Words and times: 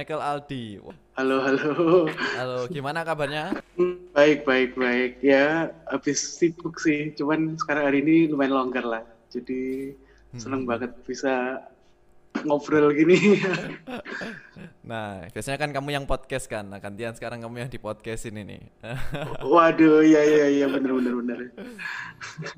Michael 0.00 0.24
Aldi. 0.24 0.80
Halo, 1.12 1.44
halo. 1.44 2.08
Halo, 2.40 2.64
gimana 2.72 3.04
kabarnya? 3.04 3.52
Baik, 4.16 4.48
baik, 4.48 4.72
baik. 4.72 5.20
Ya, 5.20 5.68
habis 5.92 6.40
sibuk 6.40 6.80
sih. 6.80 7.12
Cuman 7.12 7.60
sekarang 7.60 7.84
hari 7.84 8.00
ini 8.00 8.32
lumayan 8.32 8.56
longgar 8.56 8.80
lah. 8.80 9.04
Jadi 9.28 9.92
seneng 10.40 10.64
Hmm. 10.64 10.72
banget 10.72 10.96
bisa 11.04 11.60
ngobrol 12.48 12.96
gini. 12.96 13.20
Nah, 14.80 15.22
biasanya 15.30 15.60
kan 15.60 15.70
kamu 15.70 15.92
yang 15.92 16.04
podcast 16.08 16.48
kan. 16.48 16.64
Nah, 16.64 16.80
gantian 16.80 17.12
sekarang 17.14 17.44
kamu 17.44 17.62
yang 17.62 17.70
di 17.70 17.78
podcast 17.78 18.24
ini 18.26 18.40
nih. 18.42 18.62
Waduh, 19.52 20.00
iya, 20.00 20.24
iya, 20.24 20.46
iya, 20.50 20.66
bener, 20.66 20.96
bener, 20.96 21.14
bener. 21.14 21.38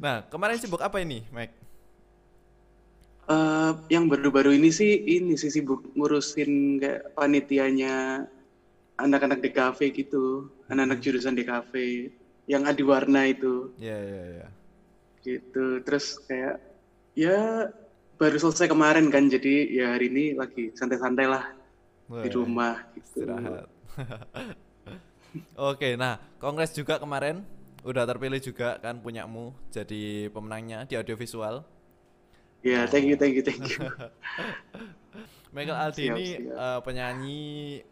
Nah, 0.01 0.25
kemarin 0.31 0.57
sibuk 0.57 0.81
apa 0.81 1.03
ini, 1.03 1.27
Mike? 1.29 1.53
Eh, 3.33 3.71
yang 3.89 4.11
baru-baru 4.11 4.53
ini 4.53 4.69
sih, 4.69 4.93
ini 4.93 5.35
sih 5.41 5.49
sibuk 5.49 5.95
ngurusin 5.97 6.83
kayak 6.83 7.17
panitianya 7.17 8.27
anak-anak 9.01 9.41
DKV 9.41 9.79
gitu. 9.95 10.53
Anak-anak 10.69 10.99
jurusan 11.01 11.37
DKV. 11.37 11.73
Yang 12.51 12.63
Adiwarna 12.69 13.23
itu. 13.31 13.73
Ya, 13.81 13.97
ya, 13.97 14.25
ya. 14.43 14.49
gitu 15.23 15.79
terus 15.87 16.19
kayak 16.27 16.59
ya 17.15 17.71
baru 18.19 18.43
selesai 18.43 18.67
kemarin 18.67 19.07
kan 19.07 19.31
jadi 19.31 19.71
ya 19.71 19.87
hari 19.95 20.11
ini 20.11 20.35
lagi 20.35 20.75
santai-santai 20.75 21.31
lah 21.31 21.47
di 22.11 22.27
Wah, 22.27 22.35
rumah 22.35 22.75
gitu 22.99 23.23
Istirahat. 23.23 23.71
Oke, 25.71 25.95
nah, 25.95 26.19
kongres 26.43 26.75
juga 26.75 26.99
kemarin 26.99 27.47
udah 27.87 28.03
terpilih 28.03 28.43
juga 28.43 28.83
kan 28.83 28.99
punyamu 28.99 29.55
jadi 29.71 30.27
pemenangnya 30.35 30.91
di 30.91 30.99
audiovisual. 30.99 31.63
Ya 32.63 32.87
thank 32.87 33.07
you 33.07 33.17
thank 33.19 33.35
you 33.35 33.43
thank 33.43 33.63
you 33.63 33.79
Michael 35.53 35.77
Aldi 35.77 36.05
Siap, 36.09 36.17
ini 36.17 36.27
siap. 36.41 36.57
eh, 36.57 36.81
penyanyi 36.81 37.41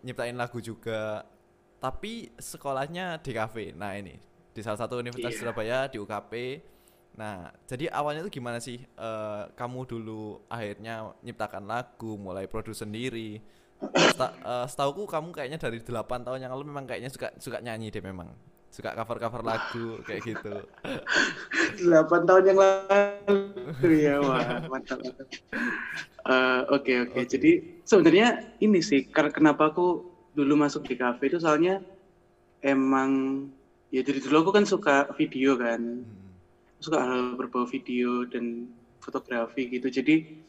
nyiptain 0.00 0.32
lagu 0.32 0.64
juga, 0.64 1.28
tapi 1.76 2.32
sekolahnya 2.40 3.20
di 3.20 3.36
kafe. 3.36 3.76
Nah 3.76 3.92
ini 4.00 4.16
di 4.50 4.60
salah 4.64 4.80
satu 4.80 4.96
universitas 4.96 5.36
Iya. 5.36 5.40
Surabaya 5.44 5.78
di 5.84 6.00
UKP. 6.00 6.32
Nah 7.20 7.52
jadi 7.68 7.92
awalnya 7.92 8.24
itu 8.24 8.40
gimana 8.40 8.64
sih 8.64 8.80
eh, 8.80 9.42
kamu 9.52 9.84
dulu 9.84 10.40
akhirnya 10.48 11.12
nyiptakan 11.20 11.68
lagu, 11.68 12.16
mulai 12.16 12.48
produksi 12.48 12.80
sendiri. 12.80 13.44
Seta, 13.76 14.32
eh, 14.40 14.64
setauku 14.64 15.04
kamu 15.04 15.28
kayaknya 15.28 15.60
dari 15.60 15.84
8 15.84 16.24
tahun 16.24 16.40
yang 16.40 16.56
lalu 16.56 16.64
memang 16.64 16.88
kayaknya 16.88 17.12
suka 17.12 17.28
suka 17.36 17.60
nyanyi 17.60 17.92
deh 17.92 18.00
memang, 18.00 18.32
suka 18.70 18.94
cover 18.94 19.18
cover 19.18 19.42
lagu 19.42 19.98
kayak 20.06 20.22
gitu. 20.24 20.54
8 21.84 22.28
tahun 22.28 22.44
yang 22.46 22.58
lalu 22.58 23.90
ya 23.98 24.14
wah 24.22 24.62
mantap 24.70 25.02
Eh, 26.20 26.62
oke 26.68 26.92
oke. 27.08 27.20
Jadi 27.24 27.80
sebenarnya 27.82 28.54
ini 28.60 28.84
sih 28.84 29.08
karena 29.08 29.32
kenapa 29.32 29.72
aku 29.72 30.04
dulu 30.36 30.54
masuk 30.54 30.84
di 30.84 30.94
kafe 30.94 31.32
itu 31.32 31.40
soalnya 31.40 31.80
emang 32.60 33.44
ya 33.88 34.04
dari 34.04 34.20
dulu 34.20 34.46
aku 34.46 34.50
kan 34.54 34.64
suka 34.68 35.08
video 35.16 35.56
kan. 35.56 35.80
Hmm. 35.80 36.18
suka 36.80 36.96
hal 36.96 37.36
berbau 37.36 37.68
video 37.68 38.24
dan 38.24 38.64
fotografi 39.04 39.68
gitu. 39.68 39.92
Jadi 39.92 40.40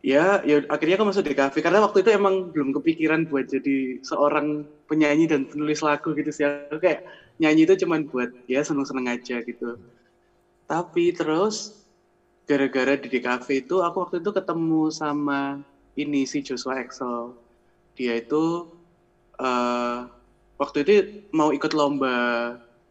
ya 0.00 0.40
ya 0.48 0.64
akhirnya 0.72 0.96
aku 0.98 1.06
masuk 1.10 1.24
di 1.28 1.34
kafe. 1.36 1.58
Karena 1.64 1.80
waktu 1.84 1.98
itu 2.04 2.10
emang 2.18 2.48
belum 2.52 2.68
kepikiran 2.76 3.20
buat 3.28 3.44
jadi 3.48 4.00
seorang 4.04 4.64
penyanyi 4.88 5.24
dan 5.30 5.44
penulis 5.50 5.80
lagu 5.84 6.12
gitu 6.18 6.30
sih. 6.32 6.44
Aku 6.48 6.80
kayak 6.80 7.04
nyanyi 7.40 7.64
itu 7.68 7.74
cuman 7.86 8.08
buat 8.10 8.30
ya 8.48 8.60
seneng-seneng 8.64 9.06
aja 9.14 9.40
gitu. 9.44 9.76
Tapi 10.70 11.04
terus 11.18 11.76
gara-gara 12.48 12.94
di 12.98 13.08
DKV 13.12 13.48
itu 13.62 13.76
aku 13.86 13.96
waktu 14.04 14.16
itu 14.22 14.30
ketemu 14.38 14.82
sama 15.00 15.60
ini 15.98 16.26
si 16.30 16.38
Joshua 16.46 16.80
Excel 16.82 17.36
dia 17.96 18.14
itu 18.22 18.36
eh 19.40 19.98
waktu 20.60 20.76
itu 20.84 20.92
mau 21.38 21.50
ikut 21.56 21.72
lomba 21.78 22.08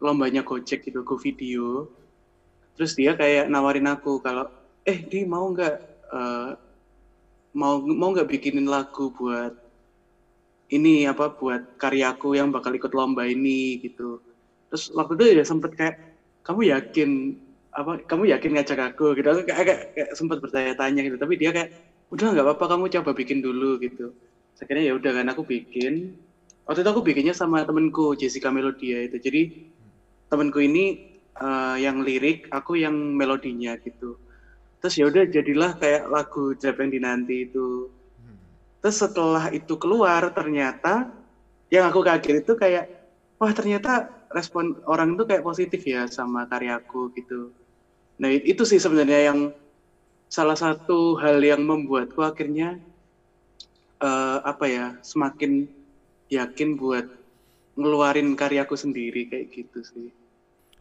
lombanya 0.06 0.41
Gojek 0.47 0.80
gitu 0.88 1.00
Go 1.08 1.16
Video. 1.20 1.90
Terus 2.76 2.91
dia 3.00 3.12
kayak 3.20 3.46
nawarin 3.52 3.88
aku 3.94 4.24
kalau 4.26 4.46
eh 4.88 5.00
di 5.12 5.28
mau 5.28 5.46
nggak 5.53 5.74
eh, 6.16 6.50
mau 7.54 7.82
mau 7.82 8.10
nggak 8.14 8.30
bikinin 8.30 8.68
lagu 8.70 9.10
buat 9.18 9.54
ini 10.70 11.10
apa 11.10 11.34
buat 11.34 11.62
karyaku 11.82 12.38
yang 12.38 12.50
bakal 12.54 12.72
ikut 12.78 12.92
lomba 12.94 13.26
ini 13.26 13.82
gitu. 13.82 14.22
Terus 14.70 14.84
waktu 14.94 15.14
itu 15.18 15.24
ya 15.42 15.46
sempet 15.46 15.72
kayak 15.80 15.96
kamu 16.46 16.62
yakin 16.74 17.09
apa 17.74 17.92
kamu 18.09 18.24
yakin 18.34 18.52
ngajak 18.58 18.80
aku? 18.94 19.18
Gitu. 19.18 19.28
Aku 19.34 19.42
kayak, 19.50 19.66
kayak, 19.66 19.80
kayak 19.96 20.09
sempat 20.20 20.38
bertanya-tanya 20.44 21.02
gitu. 21.08 21.18
Tapi 21.18 21.34
dia 21.42 21.50
kayak 21.56 21.70
udah 22.14 22.26
nggak 22.34 22.46
apa-apa 22.46 22.66
kamu 22.78 22.86
coba 23.02 23.12
bikin 23.18 23.40
dulu 23.46 23.78
gitu. 23.82 24.14
Akhirnya 24.62 24.84
ya 24.90 24.94
udah 25.00 25.12
kan 25.18 25.28
aku 25.34 25.44
bikin. 25.48 26.14
Waktu 26.68 26.80
itu 26.86 26.92
aku 26.94 27.02
bikinnya 27.08 27.34
sama 27.34 27.66
temenku 27.66 28.14
Jessica 28.20 28.50
Melodia 28.54 29.02
itu. 29.08 29.18
Jadi 29.18 29.42
temenku 30.30 30.59
ini 30.62 30.98
eh, 31.42 31.76
yang 31.86 32.02
lirik 32.06 32.46
aku 32.54 32.78
yang 32.78 32.96
melodinya 33.20 33.74
gitu 33.82 34.18
terus 34.79 34.95
ya 35.00 35.06
udah 35.12 35.23
jadilah 35.35 35.72
kayak 35.81 36.03
lagu 36.13 36.44
Jab 36.62 36.75
yang 36.81 36.91
dinanti 36.95 37.35
itu. 37.47 37.59
Terus 38.81 38.97
setelah 39.03 39.45
itu 39.57 39.73
keluar 39.84 40.23
ternyata 40.38 41.12
yang 41.73 41.85
aku 41.90 42.01
kaget 42.07 42.35
itu 42.44 42.53
kayak 42.63 42.84
wah 43.41 43.51
ternyata 43.59 43.90
respon 44.38 44.66
orang 44.91 45.09
itu 45.16 45.23
kayak 45.29 45.44
positif 45.50 45.81
ya 45.94 46.01
sama 46.17 46.41
karyaku 46.51 47.12
gitu. 47.17 47.51
Nah 48.22 48.29
it- 48.35 48.47
itu 48.53 48.63
sih 48.72 48.79
sebenarnya 48.85 49.19
yang 49.34 49.40
salah 50.38 50.57
satu 50.63 51.17
hal 51.22 51.38
yang 51.44 51.61
membuatku 51.69 52.22
akhirnya 52.29 52.79
eh, 54.07 54.38
apa 54.51 54.66
ya 54.75 54.85
semakin 55.11 55.51
yakin 56.38 56.69
buat 56.81 57.06
ngeluarin 57.79 58.29
karyaku 58.41 58.75
sendiri 58.84 59.22
kayak 59.31 59.47
gitu 59.56 59.79
sih 59.91 60.07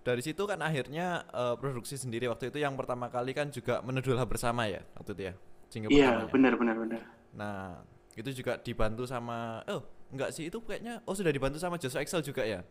Dari 0.03 0.23
situ 0.25 0.43
kan 0.49 0.59
akhirnya 0.63 1.07
eh, 1.31 1.55
produksi 1.61 2.01
sendiri 2.01 2.31
waktu 2.33 2.49
itu 2.49 2.59
yang 2.59 2.75
pertama 2.75 3.13
kali 3.13 3.37
kan 3.37 3.53
juga 3.53 3.85
menedulah 3.85 4.25
bersama 4.25 4.65
ya 4.67 4.81
waktu 4.97 5.11
itu 5.13 5.23
ya 5.29 5.35
single 5.69 5.93
iya 5.93 6.11
pertamanya. 6.17 6.33
benar 6.33 6.53
benar 6.57 6.77
benar 6.79 7.01
Nah, 7.31 7.85
itu 8.17 8.31
juga 8.33 8.57
dibantu 8.59 9.05
sama 9.05 9.61
oh, 9.69 9.85
enggak 10.09 10.33
sih 10.33 10.49
itu 10.49 10.59
kayaknya 10.65 11.05
oh 11.05 11.13
sudah 11.13 11.29
dibantu 11.29 11.61
sama 11.61 11.77
Joshua 11.77 12.01
Excel 12.01 12.25
juga 12.25 12.43
ya? 12.43 12.65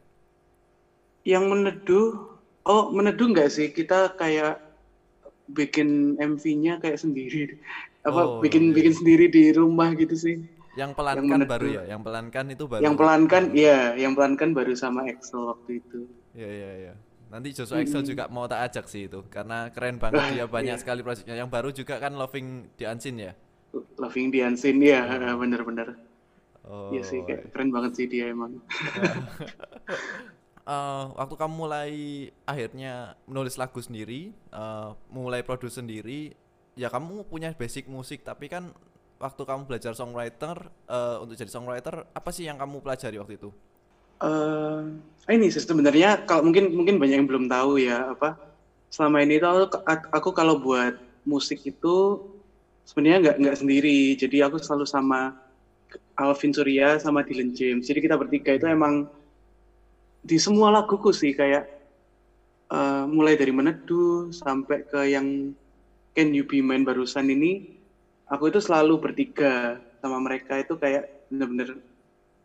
yang 1.27 1.45
meneduh 1.51 2.07
oh 2.65 2.83
meneduh 2.89 3.27
nggak 3.29 3.49
sih 3.51 3.67
kita 3.69 4.15
kayak 4.15 4.63
bikin 5.49 6.15
MV-nya 6.19 6.79
kayak 6.79 6.99
sendiri 6.99 7.59
apa 8.03 8.21
Oh, 8.23 8.39
bikin 8.39 8.71
iya. 8.71 8.75
bikin 8.75 8.93
sendiri 8.95 9.25
di 9.27 9.51
rumah 9.51 9.91
gitu 9.93 10.15
sih 10.15 10.35
Yang 10.73 10.91
pelankan 10.93 11.43
meneduh. 11.43 11.49
baru 11.49 11.67
ya, 11.67 11.83
yang 11.89 12.01
pelankan 12.01 12.45
itu 12.49 12.63
baru. 12.65 12.81
yang 12.83 12.95
pelankan 12.95 13.43
iya 13.53 13.77
yang 13.95 14.13
pelankan 14.13 14.49
baru 14.53 14.73
sama 14.75 15.07
Excel 15.07 15.43
waktu 15.45 15.81
itu 15.81 15.99
Iya 16.33 16.49
iya 16.49 16.71
iya. 16.77 16.93
Nanti 17.27 17.51
Joshua 17.51 17.83
Excel 17.83 18.07
juga 18.07 18.31
mau 18.31 18.47
tak 18.47 18.71
ajak 18.71 18.85
sih 18.87 19.11
itu 19.11 19.23
karena 19.27 19.67
keren 19.75 19.99
banget 19.99 20.39
dia 20.39 20.45
banyak 20.47 20.75
iya. 20.75 20.81
sekali 20.81 21.03
proyeknya. 21.03 21.35
Yang 21.35 21.49
baru 21.51 21.69
juga 21.75 21.95
kan 21.99 22.15
Loving 22.15 22.73
the 22.79 22.85
Unseen 22.87 23.19
ya. 23.19 23.33
Loving 23.99 24.31
the 24.31 24.39
Unseen 24.47 24.79
ya 24.79 25.03
bener-bener 25.35 26.07
Oh. 26.67 26.91
iya 26.91 26.99
sih 26.99 27.23
kayak 27.23 27.55
keren 27.55 27.71
banget 27.71 27.95
sih 27.95 28.05
dia 28.11 28.27
emang 28.27 28.59
Eh, 30.67 31.05
waktu 31.15 31.35
kamu 31.39 31.53
mulai 31.55 31.91
akhirnya 32.43 33.15
menulis 33.23 33.55
lagu 33.55 33.79
sendiri, 33.79 34.35
eh, 34.35 34.89
mulai 35.07 35.39
produksi 35.39 35.79
sendiri, 35.79 36.35
ya 36.75 36.91
kamu 36.91 37.23
punya 37.23 37.55
basic 37.55 37.87
musik, 37.87 38.27
tapi 38.27 38.51
kan 38.51 38.75
waktu 39.15 39.47
kamu 39.47 39.63
belajar 39.63 39.95
songwriter, 39.95 40.67
eh, 40.91 41.23
untuk 41.23 41.39
jadi 41.39 41.47
songwriter, 41.47 42.11
apa 42.11 42.29
sih 42.35 42.51
yang 42.51 42.59
kamu 42.59 42.83
pelajari 42.83 43.15
waktu 43.15 43.39
itu? 43.39 43.55
Eh 44.23 45.33
ini 45.35 45.51
sih 45.51 45.61
sebenarnya 45.61 46.23
kalau 46.25 46.47
mungkin 46.47 46.73
mungkin 46.73 46.95
banyak 47.01 47.15
yang 47.21 47.29
belum 47.29 47.45
tahu 47.51 47.77
ya 47.83 48.15
apa 48.15 48.39
selama 48.87 49.21
ini 49.23 49.37
tuh 49.37 49.67
aku, 50.15 50.29
kalau 50.31 50.57
buat 50.63 50.95
musik 51.27 51.59
itu 51.67 52.23
sebenarnya 52.87 53.17
nggak 53.23 53.37
nggak 53.43 53.57
sendiri. 53.59 54.15
Jadi 54.15 54.37
aku 54.43 54.57
selalu 54.63 54.85
sama 54.87 55.35
Alvin 56.15 56.55
Surya 56.55 56.97
sama 56.99 57.21
Dylan 57.27 57.51
James. 57.51 57.83
Jadi 57.83 57.99
kita 57.99 58.15
bertiga 58.15 58.55
itu 58.55 58.65
emang 58.65 59.05
di 60.23 60.37
semua 60.39 60.71
laguku 60.71 61.11
sih 61.11 61.35
kayak 61.35 61.67
eh, 62.71 63.05
mulai 63.07 63.35
dari 63.35 63.51
meneduh 63.51 64.31
sampai 64.31 64.87
ke 64.87 65.01
yang 65.11 65.51
Can 66.15 66.33
You 66.33 66.47
Be 66.47 66.63
Mine 66.63 66.87
barusan 66.87 67.29
ini 67.29 67.77
aku 68.27 68.49
itu 68.49 68.59
selalu 68.63 68.97
bertiga 68.99 69.77
sama 70.01 70.17
mereka 70.23 70.57
itu 70.59 70.73
kayak 70.79 71.07
bener-bener 71.29 71.77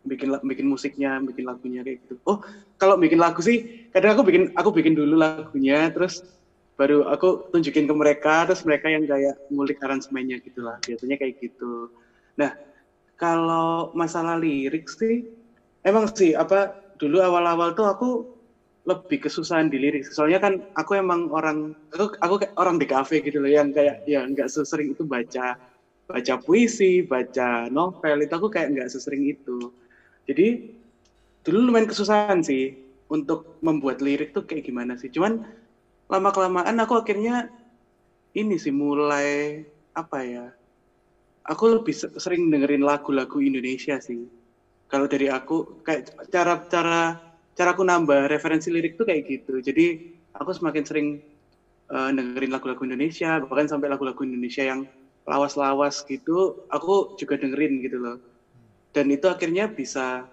bikin 0.03 0.29
bikin 0.43 0.67
musiknya, 0.67 1.19
bikin 1.23 1.47
lagunya 1.47 1.81
kayak 1.81 2.03
gitu. 2.03 2.15
Oh, 2.27 2.39
kalau 2.75 2.99
bikin 2.99 3.19
lagu 3.19 3.39
sih 3.39 3.71
kadang 3.89 4.15
aku 4.19 4.23
bikin 4.27 4.43
aku 4.55 4.69
bikin 4.75 4.93
dulu 4.93 5.15
lagunya 5.15 5.87
terus 5.95 6.21
baru 6.75 7.05
aku 7.07 7.47
tunjukin 7.53 7.85
ke 7.85 7.93
mereka 7.95 8.43
terus 8.49 8.65
mereka 8.65 8.89
yang 8.89 9.05
kayak 9.07 9.35
ngulik 9.51 9.79
aransemennya 9.79 10.37
gitu 10.43 10.59
lah. 10.65 10.77
Biasanya 10.83 11.15
kayak 11.21 11.33
gitu. 11.39 11.87
Nah, 12.39 12.51
kalau 13.15 13.93
masalah 13.93 14.35
lirik 14.41 14.89
sih 14.89 15.23
emang 15.85 16.09
sih 16.13 16.33
apa 16.35 16.75
dulu 16.97 17.21
awal-awal 17.23 17.73
tuh 17.77 17.87
aku 17.87 18.09
lebih 18.83 19.23
kesusahan 19.27 19.71
di 19.71 19.79
lirik. 19.79 20.03
Soalnya 20.11 20.43
kan 20.43 20.53
aku 20.75 20.99
emang 20.99 21.31
orang 21.31 21.71
aku 21.93 22.11
aku 22.19 22.35
orang 22.59 22.75
di 22.81 22.87
kafe 22.89 23.23
gitu 23.23 23.39
loh 23.39 23.47
yang 23.51 23.71
kayak 23.71 24.03
ya 24.03 24.27
nggak 24.27 24.51
sesering 24.51 24.91
itu 24.91 25.07
baca 25.07 25.55
baca 26.03 26.33
puisi, 26.43 26.99
baca 27.07 27.71
novel 27.71 28.27
itu 28.27 28.33
aku 28.35 28.51
kayak 28.51 28.75
nggak 28.75 28.89
sesering 28.91 29.23
itu. 29.31 29.71
Jadi 30.29 30.63
dulu 31.43 31.69
lumayan 31.69 31.89
kesusahan 31.89 32.39
sih 32.43 32.75
untuk 33.11 33.51
membuat 33.59 33.99
lirik 33.99 34.31
tuh 34.31 34.47
kayak 34.47 34.63
gimana 34.63 34.95
sih. 34.95 35.11
Cuman 35.11 35.43
lama 36.07 36.29
kelamaan 36.31 36.77
aku 36.79 36.95
akhirnya 36.99 37.51
ini 38.33 38.55
sih 38.57 38.73
mulai 38.73 39.61
apa 39.93 40.19
ya? 40.23 40.45
Aku 41.43 41.67
lebih 41.75 41.91
sering 42.15 42.47
dengerin 42.47 42.81
lagu-lagu 42.81 43.43
Indonesia 43.43 43.99
sih. 43.99 44.23
Kalau 44.87 45.11
dari 45.11 45.27
aku 45.27 45.83
kayak 45.83 46.07
cara 46.31 46.63
cara 46.71 47.19
cara 47.53 47.69
aku 47.75 47.83
nambah 47.83 48.31
referensi 48.31 48.71
lirik 48.71 48.95
tuh 48.95 49.05
kayak 49.09 49.27
gitu. 49.27 49.59
Jadi 49.59 49.99
aku 50.33 50.55
semakin 50.55 50.83
sering 50.87 51.07
uh, 51.91 52.09
dengerin 52.15 52.51
lagu-lagu 52.53 52.81
Indonesia, 52.87 53.43
bahkan 53.43 53.67
sampai 53.69 53.91
lagu-lagu 53.91 54.21
Indonesia 54.23 54.63
yang 54.63 54.87
lawas-lawas 55.23 56.03
gitu, 56.03 56.59
aku 56.67 57.15
juga 57.15 57.39
dengerin 57.39 57.79
gitu 57.79 57.95
loh. 57.99 58.17
Dan 58.93 59.09
itu 59.09 59.25
akhirnya 59.25 59.65
bisa 59.67 60.29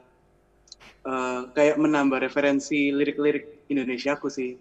uh, 1.08 1.40
kayak 1.56 1.80
menambah 1.80 2.20
referensi 2.20 2.92
lirik-lirik 2.92 3.66
Indonesia 3.72 4.14
aku 4.14 4.28
sih, 4.28 4.54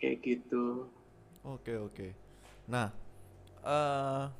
kayak 0.00 0.24
gitu. 0.24 0.88
Oke 1.44 1.76
oke. 1.76 2.16
Nah, 2.64 2.88
uh, 3.64 4.32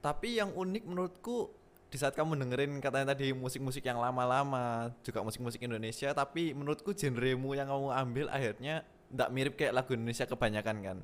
tapi 0.00 0.40
yang 0.40 0.56
unik 0.56 0.84
menurutku 0.88 1.52
di 1.90 1.98
saat 1.98 2.14
kamu 2.14 2.38
dengerin 2.38 2.78
katanya 2.78 3.12
tadi 3.12 3.34
musik-musik 3.34 3.82
yang 3.82 3.98
lama-lama 3.98 4.94
juga 5.02 5.26
musik-musik 5.26 5.58
Indonesia 5.58 6.14
tapi 6.14 6.54
menurutku 6.54 6.94
genremu 6.94 7.58
yang 7.58 7.66
kamu 7.66 7.88
ambil 7.90 8.26
akhirnya 8.30 8.86
tidak 9.10 9.28
mirip 9.34 9.54
kayak 9.58 9.74
lagu 9.74 9.98
Indonesia 9.98 10.22
kebanyakan 10.22 10.76
kan 10.86 10.98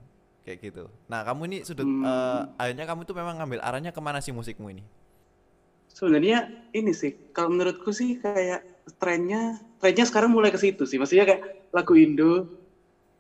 kayak 0.47 0.63
gitu 0.63 0.87
nah 1.11 1.27
kamu 1.27 1.51
ini 1.51 1.59
sudut 1.67 1.83
hmm. 1.83 2.07
uh, 2.07 2.55
akhirnya 2.55 2.87
kamu 2.87 3.03
tuh 3.03 3.19
memang 3.19 3.35
ngambil 3.43 3.61
arahnya 3.67 3.91
ke 3.91 3.99
mana 3.99 4.23
sih 4.23 4.31
musikmu 4.31 4.71
ini 4.71 4.87
sebenarnya 5.97 6.53
ini 6.77 6.93
sih 6.93 7.17
kalau 7.33 7.57
menurutku 7.57 7.89
sih 7.89 8.21
kayak 8.21 8.69
trennya 9.01 9.57
trennya 9.81 10.05
sekarang 10.05 10.37
mulai 10.37 10.53
ke 10.53 10.61
situ 10.61 10.85
sih. 10.85 11.01
Maksudnya 11.01 11.25
kayak 11.25 11.43
lagu 11.73 11.97
Indo 11.97 12.53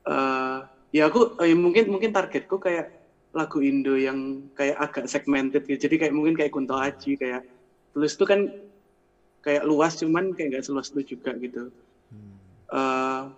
uh, 0.05 0.61
ya 0.93 1.08
aku 1.08 1.40
uh, 1.40 1.56
mungkin 1.56 1.88
mungkin 1.88 2.12
targetku 2.12 2.61
kayak 2.61 2.93
lagu 3.32 3.64
Indo 3.64 3.96
yang 3.96 4.52
kayak 4.52 4.76
agak 4.76 5.05
segmented 5.08 5.64
gitu. 5.64 5.88
Jadi 5.88 5.96
kayak 5.96 6.12
mungkin 6.12 6.37
kayak 6.37 6.52
Kunto 6.52 6.76
Aji 6.76 7.17
kayak 7.17 7.49
tulis 7.96 8.12
itu 8.12 8.25
kan 8.28 8.40
kayak 9.40 9.64
luas 9.64 9.96
cuman 9.96 10.37
kayak 10.37 10.61
nggak 10.61 10.64
seluas 10.69 10.93
itu 10.93 11.17
juga 11.17 11.32
gitu. 11.40 11.72
Uh, 12.69 13.32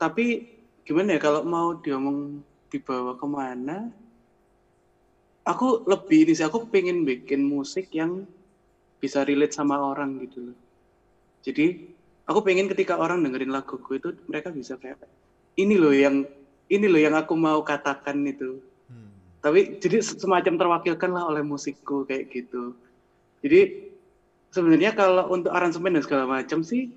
tapi 0.00 0.48
gimana 0.86 1.18
ya 1.18 1.20
kalau 1.20 1.42
mau 1.44 1.76
diomong 1.76 2.40
dibawa 2.70 3.18
ke 3.18 3.26
mana 3.26 3.90
aku 5.46 5.86
lebih 5.86 6.26
ini 6.26 6.32
sih 6.34 6.46
aku 6.46 6.66
pengen 6.70 7.06
bikin 7.06 7.42
musik 7.46 7.90
yang 7.94 8.26
bisa 9.00 9.22
relate 9.22 9.52
sama 9.52 9.76
orang 9.76 10.20
gitu 10.24 10.50
loh. 10.52 10.58
Jadi 11.44 11.94
aku 12.26 12.42
pengen 12.42 12.66
ketika 12.66 12.98
orang 12.98 13.22
dengerin 13.22 13.54
laguku 13.54 14.00
itu 14.00 14.16
mereka 14.26 14.50
bisa 14.50 14.74
kayak 14.80 14.98
ini 15.56 15.78
loh 15.78 15.94
yang 15.94 16.26
ini 16.66 16.86
loh 16.90 17.00
yang 17.00 17.14
aku 17.14 17.38
mau 17.38 17.62
katakan 17.62 18.20
itu. 18.26 18.60
Hmm. 18.86 19.10
tapi 19.42 19.82
jadi 19.82 19.98
semacam 19.98 20.54
terwakilkan 20.58 21.10
lah 21.10 21.26
oleh 21.30 21.42
musikku 21.42 22.06
kayak 22.06 22.30
gitu. 22.34 22.74
Jadi 23.42 23.90
sebenarnya 24.50 24.94
kalau 24.94 25.30
untuk 25.30 25.54
aransemen 25.54 25.94
dan 25.98 26.02
segala 26.02 26.24
macam 26.26 26.62
sih 26.62 26.90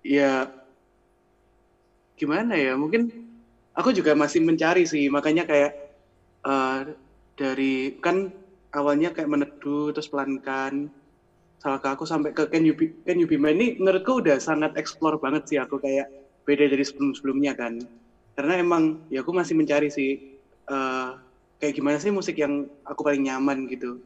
ya 0.00 0.48
gimana 2.16 2.56
ya 2.56 2.76
mungkin 2.76 3.08
aku 3.72 3.96
juga 3.96 4.12
masih 4.12 4.44
mencari 4.44 4.84
sih. 4.84 5.08
Makanya 5.08 5.48
kayak 5.48 5.72
uh, 6.44 6.84
dari 7.36 7.96
kan 8.00 8.28
awalnya 8.76 9.16
kayak 9.16 9.32
meneduh 9.32 9.96
terus 9.96 10.12
pelankan 10.12 10.92
salah 11.60 11.76
ke 11.76 11.88
aku 11.92 12.08
sampai 12.08 12.32
ke 12.32 12.48
Can 12.48 12.64
You 12.64 12.72
Be, 12.72 12.88
Can 13.04 13.20
You 13.20 13.28
Be 13.28 13.36
ini 13.36 13.76
menurutku 13.76 14.24
udah 14.24 14.40
sangat 14.40 14.72
explore 14.80 15.20
banget 15.20 15.44
sih 15.44 15.58
aku 15.60 15.76
kayak 15.76 16.08
beda 16.48 16.72
dari 16.72 16.80
sebelum-sebelumnya 16.80 17.52
kan. 17.52 17.84
Karena 18.32 18.56
emang 18.56 19.04
ya 19.12 19.20
aku 19.20 19.36
masih 19.36 19.52
mencari 19.52 19.92
sih 19.92 20.40
uh, 20.72 21.20
kayak 21.60 21.76
gimana 21.76 22.00
sih 22.00 22.08
musik 22.08 22.40
yang 22.40 22.64
aku 22.88 23.04
paling 23.04 23.28
nyaman 23.28 23.68
gitu. 23.68 24.00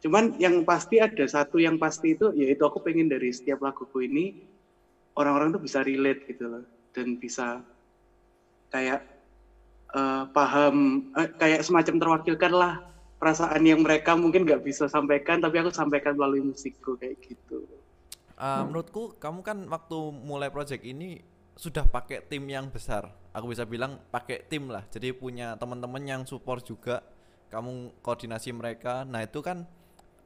Cuman 0.00 0.40
yang 0.40 0.64
pasti 0.64 0.96
ada 0.96 1.28
satu 1.28 1.60
yang 1.60 1.76
pasti 1.76 2.16
itu 2.16 2.32
yaitu 2.32 2.64
aku 2.64 2.80
pengen 2.80 3.12
dari 3.12 3.28
setiap 3.28 3.60
laguku 3.60 4.08
ini 4.08 4.32
orang-orang 5.20 5.52
tuh 5.52 5.60
bisa 5.60 5.84
relate 5.84 6.24
gitu 6.24 6.48
loh. 6.48 6.64
Dan 6.96 7.20
bisa 7.20 7.60
kayak 8.72 9.04
uh, 9.92 10.24
paham 10.32 11.08
uh, 11.12 11.28
kayak 11.36 11.60
semacam 11.60 12.00
terwakilkan 12.00 12.52
lah 12.56 12.95
perasaan 13.16 13.62
yang 13.64 13.80
mereka 13.80 14.12
mungkin 14.14 14.44
nggak 14.44 14.62
bisa 14.64 14.86
sampaikan 14.86 15.40
tapi 15.40 15.60
aku 15.60 15.72
sampaikan 15.72 16.16
melalui 16.16 16.44
musikku 16.44 17.00
kayak 17.00 17.16
gitu. 17.24 17.64
Uh, 18.36 18.68
menurutku 18.68 19.16
kamu 19.16 19.40
kan 19.40 19.58
waktu 19.72 19.98
mulai 20.12 20.52
project 20.52 20.84
ini 20.84 21.24
sudah 21.56 21.88
pakai 21.88 22.20
tim 22.28 22.44
yang 22.44 22.68
besar. 22.68 23.08
Aku 23.32 23.48
bisa 23.48 23.64
bilang 23.64 23.96
pakai 24.12 24.44
tim 24.44 24.68
lah. 24.68 24.84
Jadi 24.92 25.16
punya 25.16 25.56
teman-teman 25.56 26.04
yang 26.04 26.22
support 26.28 26.60
juga. 26.64 27.00
Kamu 27.48 28.02
koordinasi 28.04 28.52
mereka. 28.52 29.08
Nah 29.08 29.24
itu 29.24 29.40
kan 29.40 29.64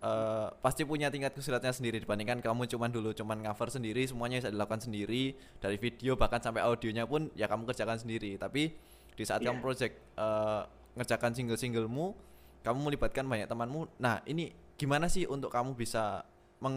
uh, 0.02 0.48
pasti 0.58 0.82
punya 0.82 1.12
tingkat 1.12 1.36
kesulitannya 1.36 1.76
sendiri 1.76 1.96
dibandingkan 2.02 2.42
kamu 2.42 2.66
cuman 2.66 2.90
dulu 2.90 3.14
cuman 3.14 3.44
cover 3.52 3.68
sendiri 3.70 4.02
semuanya 4.08 4.42
bisa 4.42 4.50
dilakukan 4.50 4.80
sendiri 4.90 5.36
dari 5.60 5.76
video 5.76 6.16
bahkan 6.16 6.40
sampai 6.40 6.64
audionya 6.64 7.04
pun 7.04 7.28
ya 7.36 7.46
kamu 7.46 7.68
kerjakan 7.68 8.00
sendiri 8.00 8.40
tapi 8.40 8.74
di 9.14 9.24
saat 9.28 9.44
yeah. 9.44 9.52
kamu 9.52 9.60
project 9.60 9.94
uh, 10.16 10.64
ngerjakan 10.96 11.32
single-singlemu 11.36 12.16
kamu 12.62 12.78
melibatkan 12.90 13.24
banyak 13.26 13.48
temanmu 13.48 13.88
nah 14.00 14.24
ini 14.28 14.52
gimana 14.76 15.06
sih 15.06 15.28
untuk 15.28 15.52
kamu 15.52 15.76
bisa 15.76 16.24
meng 16.60 16.76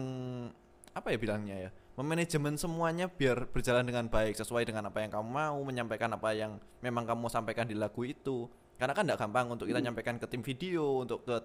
apa 0.94 1.10
ya 1.10 1.18
bilangnya 1.18 1.56
ya 1.68 1.70
memanajemen 1.94 2.58
semuanya 2.58 3.06
biar 3.06 3.46
berjalan 3.50 3.86
dengan 3.86 4.10
baik 4.10 4.34
sesuai 4.34 4.66
dengan 4.66 4.90
apa 4.90 5.02
yang 5.02 5.14
kamu 5.14 5.28
mau 5.30 5.58
menyampaikan 5.62 6.10
apa 6.10 6.34
yang 6.34 6.58
memang 6.82 7.06
kamu 7.06 7.30
sampaikan 7.30 7.70
di 7.70 7.78
lagu 7.78 8.02
itu 8.02 8.50
karena 8.78 8.92
kan 8.92 9.06
tidak 9.06 9.20
gampang 9.22 9.46
untuk 9.46 9.70
kita 9.70 9.78
hmm. 9.78 9.86
nyampaikan 9.90 10.16
ke 10.18 10.26
tim 10.26 10.42
video 10.42 11.06
untuk 11.06 11.22
ke 11.22 11.36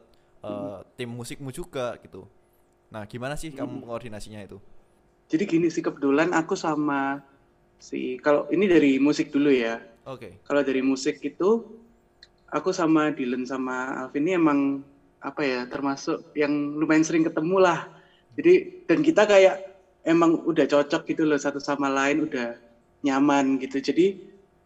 uh, 0.43 0.81
tim 0.97 1.09
musikmu 1.13 1.53
juga 1.53 1.97
gitu. 2.01 2.25
Nah, 2.89 3.05
gimana 3.05 3.37
sih 3.37 3.53
kamu 3.53 3.85
koordinasinya 3.85 4.41
itu? 4.41 4.57
Jadi 5.29 5.43
gini 5.45 5.67
sih 5.69 5.85
kebetulan 5.85 6.33
aku 6.33 6.57
sama 6.57 7.21
si 7.77 8.17
kalau 8.17 8.49
ini 8.49 8.65
dari 8.65 8.97
musik 8.97 9.29
dulu 9.29 9.53
ya. 9.53 9.77
Oke. 10.09 10.25
Okay. 10.25 10.31
Kalau 10.41 10.65
dari 10.65 10.81
musik 10.81 11.21
itu 11.21 11.69
aku 12.51 12.69
sama 12.73 13.13
Dylan 13.13 13.45
sama 13.45 14.05
Alvin 14.05 14.25
ini 14.27 14.33
emang 14.37 14.59
apa 15.19 15.41
ya 15.43 15.59
termasuk 15.67 16.31
yang 16.35 16.51
lumayan 16.79 17.03
sering 17.03 17.25
ketemu 17.27 17.57
lah. 17.59 17.89
Jadi 18.39 18.85
dan 18.87 18.99
kita 19.03 19.27
kayak 19.27 19.55
emang 20.07 20.41
udah 20.47 20.65
cocok 20.65 21.05
gitu 21.09 21.27
loh 21.27 21.39
satu 21.39 21.59
sama 21.59 21.91
lain 21.91 22.25
udah 22.25 22.55
nyaman 23.03 23.59
gitu. 23.59 23.81
Jadi 23.83 24.15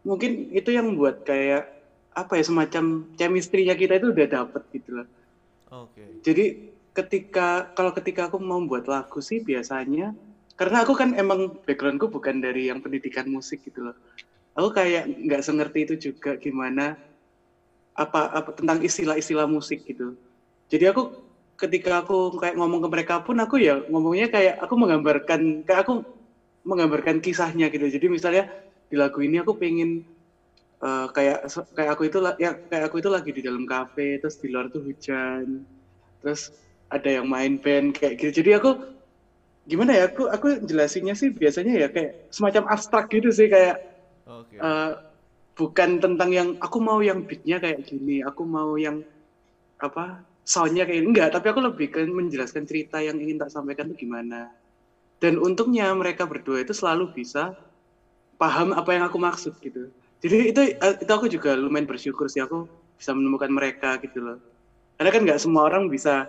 mungkin 0.03 0.51
itu 0.51 0.75
yang 0.75 0.93
buat 0.99 1.23
kayak 1.25 1.73
apa 2.13 2.37
ya 2.37 2.43
semacam 2.45 3.09
chemistry-nya 3.17 3.73
kita 3.73 3.97
itu 3.97 4.13
udah 4.13 4.27
dapet 4.29 4.61
gitu 4.69 5.01
loh 5.01 5.07
Oke. 5.73 5.97
Okay. 5.97 6.07
Jadi 6.21 6.45
ketika 6.93 7.73
kalau 7.73 7.89
ketika 7.89 8.29
aku 8.29 8.37
mau 8.37 8.61
buat 8.61 8.85
lagu 8.85 9.17
sih 9.17 9.41
biasanya 9.41 10.13
karena 10.53 10.85
aku 10.85 10.93
kan 10.93 11.17
emang 11.17 11.57
backgroundku 11.65 12.13
bukan 12.13 12.37
dari 12.37 12.69
yang 12.69 12.77
pendidikan 12.85 13.25
musik 13.25 13.65
gitu 13.65 13.89
loh. 13.89 13.97
Aku 14.53 14.69
kayak 14.69 15.09
nggak 15.09 15.41
sengerti 15.41 15.89
itu 15.89 15.95
juga 15.97 16.37
gimana 16.37 16.93
apa 17.93 18.29
apa 18.33 18.50
tentang 18.57 18.81
istilah-istilah 18.81 19.45
musik 19.45 19.85
gitu. 19.85 20.17
Jadi 20.69 20.89
aku 20.89 21.13
ketika 21.57 22.01
aku 22.01 22.35
kayak 22.41 22.57
ngomong 22.57 22.81
ke 22.81 22.89
mereka 22.89 23.21
pun 23.21 23.38
aku 23.38 23.62
ya 23.62 23.85
ngomongnya 23.88 24.27
kayak 24.33 24.57
aku 24.57 24.73
menggambarkan 24.73 25.62
kayak 25.63 25.85
aku 25.85 26.01
menggambarkan 26.65 27.21
kisahnya 27.21 27.69
gitu. 27.69 27.85
Jadi 27.88 28.05
misalnya 28.09 28.50
di 28.89 28.95
lagu 28.97 29.21
ini 29.21 29.41
aku 29.41 29.57
pengen 29.57 30.05
uh, 30.83 31.07
kayak 31.15 31.47
kayak 31.73 31.91
aku 31.95 32.03
itu 32.12 32.17
ya 32.38 32.51
kayak 32.67 32.83
aku 32.91 32.95
itu 33.00 33.09
lagi 33.09 33.31
di 33.31 33.41
dalam 33.41 33.63
kafe 33.63 34.19
terus 34.19 34.38
di 34.38 34.51
luar 34.51 34.67
tuh 34.69 34.83
hujan 34.83 35.63
terus 36.19 36.51
ada 36.91 37.09
yang 37.09 37.25
main 37.25 37.57
band 37.57 37.95
kayak 37.95 38.19
gitu 38.19 38.43
jadi 38.43 38.59
aku 38.59 38.83
gimana 39.63 39.95
ya 39.95 40.12
aku 40.12 40.27
aku 40.27 40.59
jelasinnya 40.67 41.15
sih 41.15 41.31
biasanya 41.31 41.73
ya 41.79 41.88
kayak 41.88 42.27
semacam 42.29 42.67
abstrak 42.75 43.07
gitu 43.07 43.31
sih 43.31 43.47
kayak 43.47 43.79
okay. 44.27 44.59
uh, 44.59 44.67
eh, 44.67 44.91
bukan 45.53 46.01
tentang 46.01 46.29
yang 46.33 46.50
aku 46.57 46.77
mau 46.81 47.00
yang 47.00 47.22
beatnya 47.25 47.62
kayak 47.62 47.86
gini 47.86 48.25
aku 48.25 48.41
mau 48.41 48.74
yang 48.74 49.05
apa 49.77 50.25
soundnya 50.43 50.83
kayak 50.83 51.03
enggak 51.07 51.29
tapi 51.31 51.48
aku 51.50 51.60
lebih 51.63 51.88
ke 51.93 52.03
menjelaskan 52.03 52.67
cerita 52.67 53.00
yang 53.00 53.15
ingin 53.17 53.39
tak 53.39 53.51
sampaikan 53.53 53.89
itu 53.91 54.07
gimana. 54.07 54.51
Dan 55.24 55.39
untungnya 55.39 55.88
mereka 55.95 56.27
berdua 56.27 56.67
itu 56.67 56.75
selalu 56.75 57.15
bisa 57.15 57.55
paham 58.36 58.75
apa 58.75 58.91
yang 58.91 59.07
aku 59.07 59.15
maksud 59.15 59.55
gitu. 59.63 59.88
Jadi 60.19 60.51
itu 60.51 60.62
eh, 60.75 60.95
itu 61.00 61.12
aku 61.12 61.31
juga 61.31 61.55
lumayan 61.55 61.88
bersyukur 61.88 62.27
sih 62.27 62.43
aku 62.43 62.67
bisa 63.00 63.15
menemukan 63.15 63.48
mereka 63.48 63.95
gitu 64.03 64.19
loh. 64.19 64.38
Karena 65.00 65.10
kan 65.15 65.22
nggak 65.24 65.39
semua 65.39 65.63
orang 65.72 65.88
bisa 65.88 66.27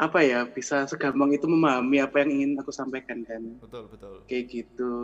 apa 0.00 0.20
ya 0.24 0.48
bisa 0.48 0.88
segampang 0.88 1.32
itu 1.32 1.44
memahami 1.44 2.00
apa 2.00 2.24
yang 2.24 2.30
ingin 2.32 2.50
aku 2.60 2.72
sampaikan 2.72 3.24
kan. 3.24 3.40
Betul 3.56 3.88
betul. 3.88 4.14
Kayak 4.28 4.44
gitu. 4.52 4.94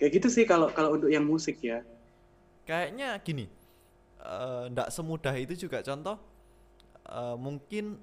Kayak 0.00 0.10
gitu 0.16 0.28
sih 0.32 0.44
kalau 0.48 0.72
kalau 0.72 0.96
untuk 0.96 1.12
yang 1.12 1.28
musik 1.28 1.60
ya 1.60 1.84
kayaknya 2.70 3.18
gini 3.20 3.50
uh, 4.22 4.70
nggak 4.70 4.88
semudah 4.88 5.34
itu 5.34 5.58
juga 5.58 5.82
contoh 5.82 6.14
eh, 7.04 7.34
mungkin 7.34 7.98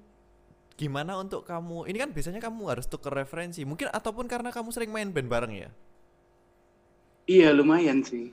gimana 0.76 1.16
untuk 1.16 1.42
kamu 1.42 1.88
ini 1.88 1.96
kan 1.96 2.12
biasanya 2.12 2.38
kamu 2.38 2.68
harus 2.68 2.86
tuker 2.86 3.10
referensi 3.10 3.64
mungkin 3.64 3.88
ataupun 3.88 4.28
karena 4.28 4.52
kamu 4.52 4.68
sering 4.70 4.92
main 4.92 5.08
band 5.08 5.26
bareng 5.26 5.54
ya 5.56 5.70
Iya 7.26 7.52
lumayan 7.52 8.00
sih. 8.00 8.32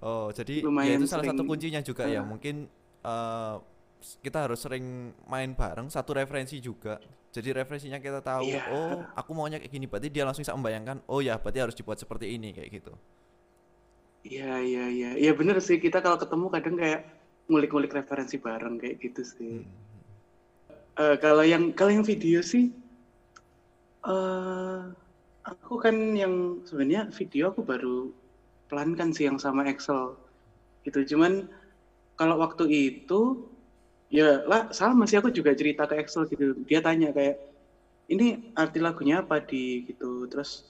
oh 0.00 0.28
jadi 0.28 0.60
ya 0.60 0.68
Lumayan 0.68 1.00
itu 1.00 1.08
salah 1.08 1.24
satu 1.24 1.42
kuncinya 1.42 1.80
juga 1.80 2.04
ya 2.04 2.20
Ah. 2.20 2.24
mungkin 2.24 2.68
eh, 3.02 3.54
s- 3.98 4.20
kita 4.20 4.44
harus 4.44 4.60
sering 4.60 4.84
main 5.24 5.52
bareng 5.52 5.88
satu 5.88 6.12
referensi 6.12 6.60
juga 6.60 7.00
jadi 7.32 7.52
referensinya 7.56 7.96
kita 7.96 8.20
tahu 8.20 8.44
Iya. 8.46 8.62
oh 8.70 9.04
aku 9.12 9.30
maunya 9.32 9.56
kayak 9.56 9.72
gini 9.72 9.84
berarti 9.84 10.08
dia 10.08 10.24
langsung 10.24 10.44
bisa 10.44 10.52
membayangkan 10.52 11.00
oh 11.08 11.20
ya 11.20 11.36
berarti 11.36 11.60
harus 11.60 11.74
dibuat 11.74 11.96
seperti 11.96 12.28
ini 12.30 12.52
kayak 12.52 12.70
gitu 12.72 12.92
Iya 14.26 14.52
iya 14.58 14.84
iya. 14.90 15.10
Iya 15.14 15.32
bener 15.38 15.62
sih 15.62 15.78
kita 15.78 16.02
kalau 16.02 16.18
ketemu 16.18 16.46
kadang 16.50 16.74
kayak 16.74 17.00
ngulik-ngulik 17.46 17.94
referensi 17.94 18.36
bareng 18.42 18.74
kayak 18.82 18.98
gitu 18.98 19.22
sih. 19.22 19.62
Hmm. 19.62 19.86
Eh, 20.96 21.16
kalau 21.22 21.44
yang 21.46 21.70
kalau 21.76 21.92
yang 21.94 22.02
video 22.02 22.42
sih, 22.42 22.74
eh 24.02 24.80
aku 25.46 25.78
kan 25.78 25.94
yang 26.18 26.64
sebenarnya 26.66 27.06
video 27.14 27.54
aku 27.54 27.62
baru 27.62 28.10
pelankan 28.66 29.14
sih 29.14 29.30
yang 29.30 29.38
sama 29.38 29.62
Excel 29.70 30.18
gitu. 30.82 31.14
Cuman 31.14 31.46
kalau 32.18 32.42
waktu 32.42 32.66
itu 32.66 33.46
ya 34.10 34.42
lah 34.46 34.70
sama 34.74 35.06
sih 35.06 35.18
aku 35.20 35.30
juga 35.30 35.54
cerita 35.54 35.86
ke 35.86 36.02
Excel 36.02 36.26
gitu. 36.26 36.58
Dia 36.66 36.82
tanya 36.82 37.14
kayak 37.14 37.38
ini 38.10 38.50
arti 38.58 38.82
lagunya 38.82 39.22
apa 39.22 39.38
di 39.38 39.86
gitu. 39.86 40.26
Terus 40.26 40.66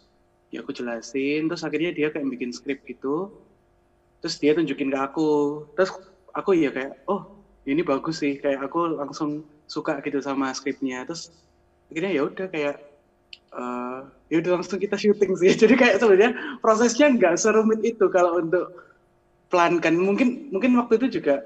ya 0.50 0.62
aku 0.62 0.73
jelasin. 0.75 1.50
Terus 1.50 1.62
akhirnya 1.67 1.91
dia 1.95 2.09
kayak 2.12 2.26
bikin 2.26 2.50
skrip 2.55 2.83
gitu. 2.87 3.33
Terus 4.23 4.37
dia 4.41 4.53
tunjukin 4.55 4.91
ke 4.93 4.99
aku. 4.99 5.31
Terus 5.75 5.91
aku 6.33 6.50
ya 6.57 6.71
kayak 6.71 7.03
oh 7.11 7.45
ini 7.67 7.83
bagus 7.83 8.23
sih. 8.23 8.38
Kayak 8.38 8.71
aku 8.71 8.97
langsung 8.99 9.47
suka 9.67 9.99
gitu 10.03 10.23
sama 10.23 10.50
skripnya. 10.55 11.07
Terus 11.07 11.31
akhirnya 11.91 12.12
ya 12.12 12.23
udah 12.26 12.47
kayak 12.50 12.76
eh 13.57 14.00
ya 14.29 14.37
udah 14.43 14.53
langsung 14.61 14.79
kita 14.79 14.97
syuting 14.99 15.33
sih. 15.38 15.50
Jadi 15.62 15.75
kayak 15.75 15.97
sebenarnya 16.03 16.33
prosesnya 16.62 17.07
nggak 17.11 17.35
serumit 17.38 17.81
itu 17.83 18.07
kalau 18.11 18.38
untuk 18.43 18.71
pelankan. 19.50 19.95
Mungkin 19.99 20.50
mungkin 20.55 20.75
waktu 20.79 20.99
itu 21.03 21.21
juga 21.21 21.43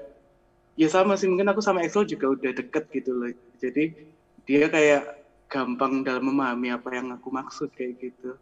ya 0.77 0.87
sama 0.89 1.17
sih. 1.17 1.29
Mungkin 1.29 1.49
aku 1.49 1.61
sama 1.61 1.85
Excel 1.85 2.05
juga 2.09 2.33
udah 2.33 2.51
deket 2.53 2.83
gitu 2.93 3.11
loh. 3.13 3.29
Jadi 3.61 3.93
dia 4.45 4.65
kayak 4.67 5.21
gampang 5.51 6.01
dalam 6.07 6.31
memahami 6.31 6.71
apa 6.71 6.89
yang 6.95 7.11
aku 7.11 7.27
maksud 7.27 7.75
kayak 7.75 7.99
gitu. 7.99 8.39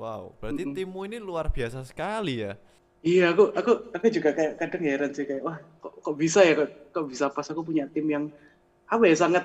Wow 0.00 0.22
berarti 0.40 0.62
Mm-mm. 0.64 0.74
timmu 0.76 1.00
ini 1.08 1.18
luar 1.28 1.46
biasa 1.56 1.78
sekali 1.90 2.34
ya 2.44 2.52
Iya, 3.12 3.22
aku 3.32 3.42
aku 3.60 3.72
aku 3.96 4.06
juga 4.16 4.30
kayak 4.38 4.52
kadang 4.60 4.82
heran 4.88 5.10
sih 5.16 5.24
kayak 5.28 5.42
wah 5.46 5.58
kok, 5.82 5.92
kok 6.04 6.16
bisa 6.22 6.40
ya 6.48 6.52
kok, 6.60 6.68
kok 6.94 7.06
bisa 7.12 7.24
pas 7.36 7.46
aku 7.52 7.62
punya 7.68 7.84
tim 7.94 8.06
yang 8.14 8.24
apa 8.94 9.04
ya 9.10 9.16
sangat 9.22 9.44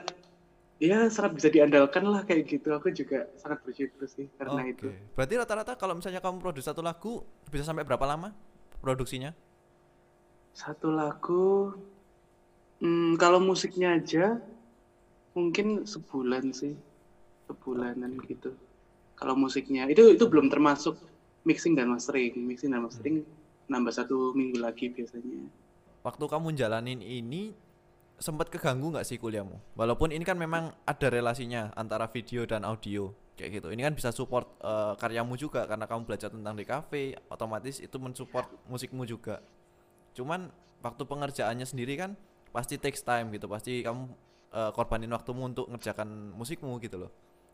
ya 0.87 0.97
sangat 1.15 1.31
bisa 1.37 1.49
diandalkan 1.55 2.03
lah 2.13 2.21
kayak 2.27 2.43
gitu. 2.51 2.69
Aku 2.77 2.87
juga 2.99 3.17
sangat 3.41 3.59
bersyukur 3.65 4.05
sih 4.15 4.27
karena 4.39 4.61
Oke, 4.61 4.71
itu. 4.73 4.87
berarti 5.15 5.33
rata-rata 5.39 5.73
kalau 5.79 5.95
misalnya 5.99 6.19
kamu 6.23 6.37
produksi 6.43 6.67
satu 6.69 6.81
lagu 6.83 7.23
bisa 7.51 7.63
sampai 7.67 7.87
berapa 7.87 8.03
lama 8.03 8.29
produksinya? 8.83 9.31
Satu 10.61 10.89
lagu 10.99 11.73
hmm, 12.81 13.11
kalau 13.21 13.39
musiknya 13.49 13.89
aja 13.97 14.25
mungkin 15.37 15.67
sebulan 15.93 16.45
sih. 16.59 16.73
Sebulanan 17.47 18.17
gitu. 18.29 18.51
Kalau 19.23 19.39
musiknya 19.39 19.87
itu 19.87 20.11
itu 20.11 20.27
belum 20.27 20.51
termasuk 20.51 20.99
mixing 21.47 21.79
dan 21.79 21.87
mastering. 21.87 22.35
Mixing 22.35 22.75
dan 22.75 22.83
mastering 22.83 23.23
nambah 23.71 23.95
satu 23.95 24.35
minggu 24.35 24.59
lagi 24.59 24.91
biasanya. 24.91 25.47
Waktu 26.03 26.25
kamu 26.27 26.51
jalanin 26.59 26.99
ini 26.99 27.55
sempat 28.19 28.51
keganggu 28.51 28.91
nggak 28.91 29.07
sih 29.07 29.15
kuliahmu? 29.15 29.79
Walaupun 29.79 30.11
ini 30.11 30.27
kan 30.27 30.35
memang 30.35 30.75
ada 30.83 31.07
relasinya 31.07 31.71
antara 31.79 32.11
video 32.11 32.43
dan 32.43 32.67
audio 32.67 33.15
kayak 33.39 33.63
gitu. 33.63 33.71
Ini 33.71 33.87
kan 33.87 33.95
bisa 33.95 34.11
support 34.11 34.59
eh, 34.59 34.99
karyamu 34.99 35.39
juga 35.39 35.63
karena 35.71 35.87
kamu 35.87 36.03
belajar 36.03 36.27
tentang 36.27 36.59
di 36.59 36.67
cafe, 36.67 37.15
otomatis 37.31 37.79
itu 37.79 37.95
mensupport 37.95 38.51
musikmu 38.67 39.07
juga. 39.07 39.39
Cuman 40.19 40.51
waktu 40.83 41.03
pengerjaannya 41.07 41.63
sendiri 41.63 41.95
kan 41.95 42.19
pasti 42.51 42.75
takes 42.75 43.07
time 43.07 43.31
gitu. 43.31 43.47
Pasti 43.47 43.79
kamu 43.79 44.11
eh, 44.51 44.71
korbanin 44.75 45.15
waktumu 45.15 45.47
untuk 45.47 45.71
ngerjakan 45.71 46.35
musikmu 46.35 46.75
gitu 46.83 47.07
loh. 47.07 47.11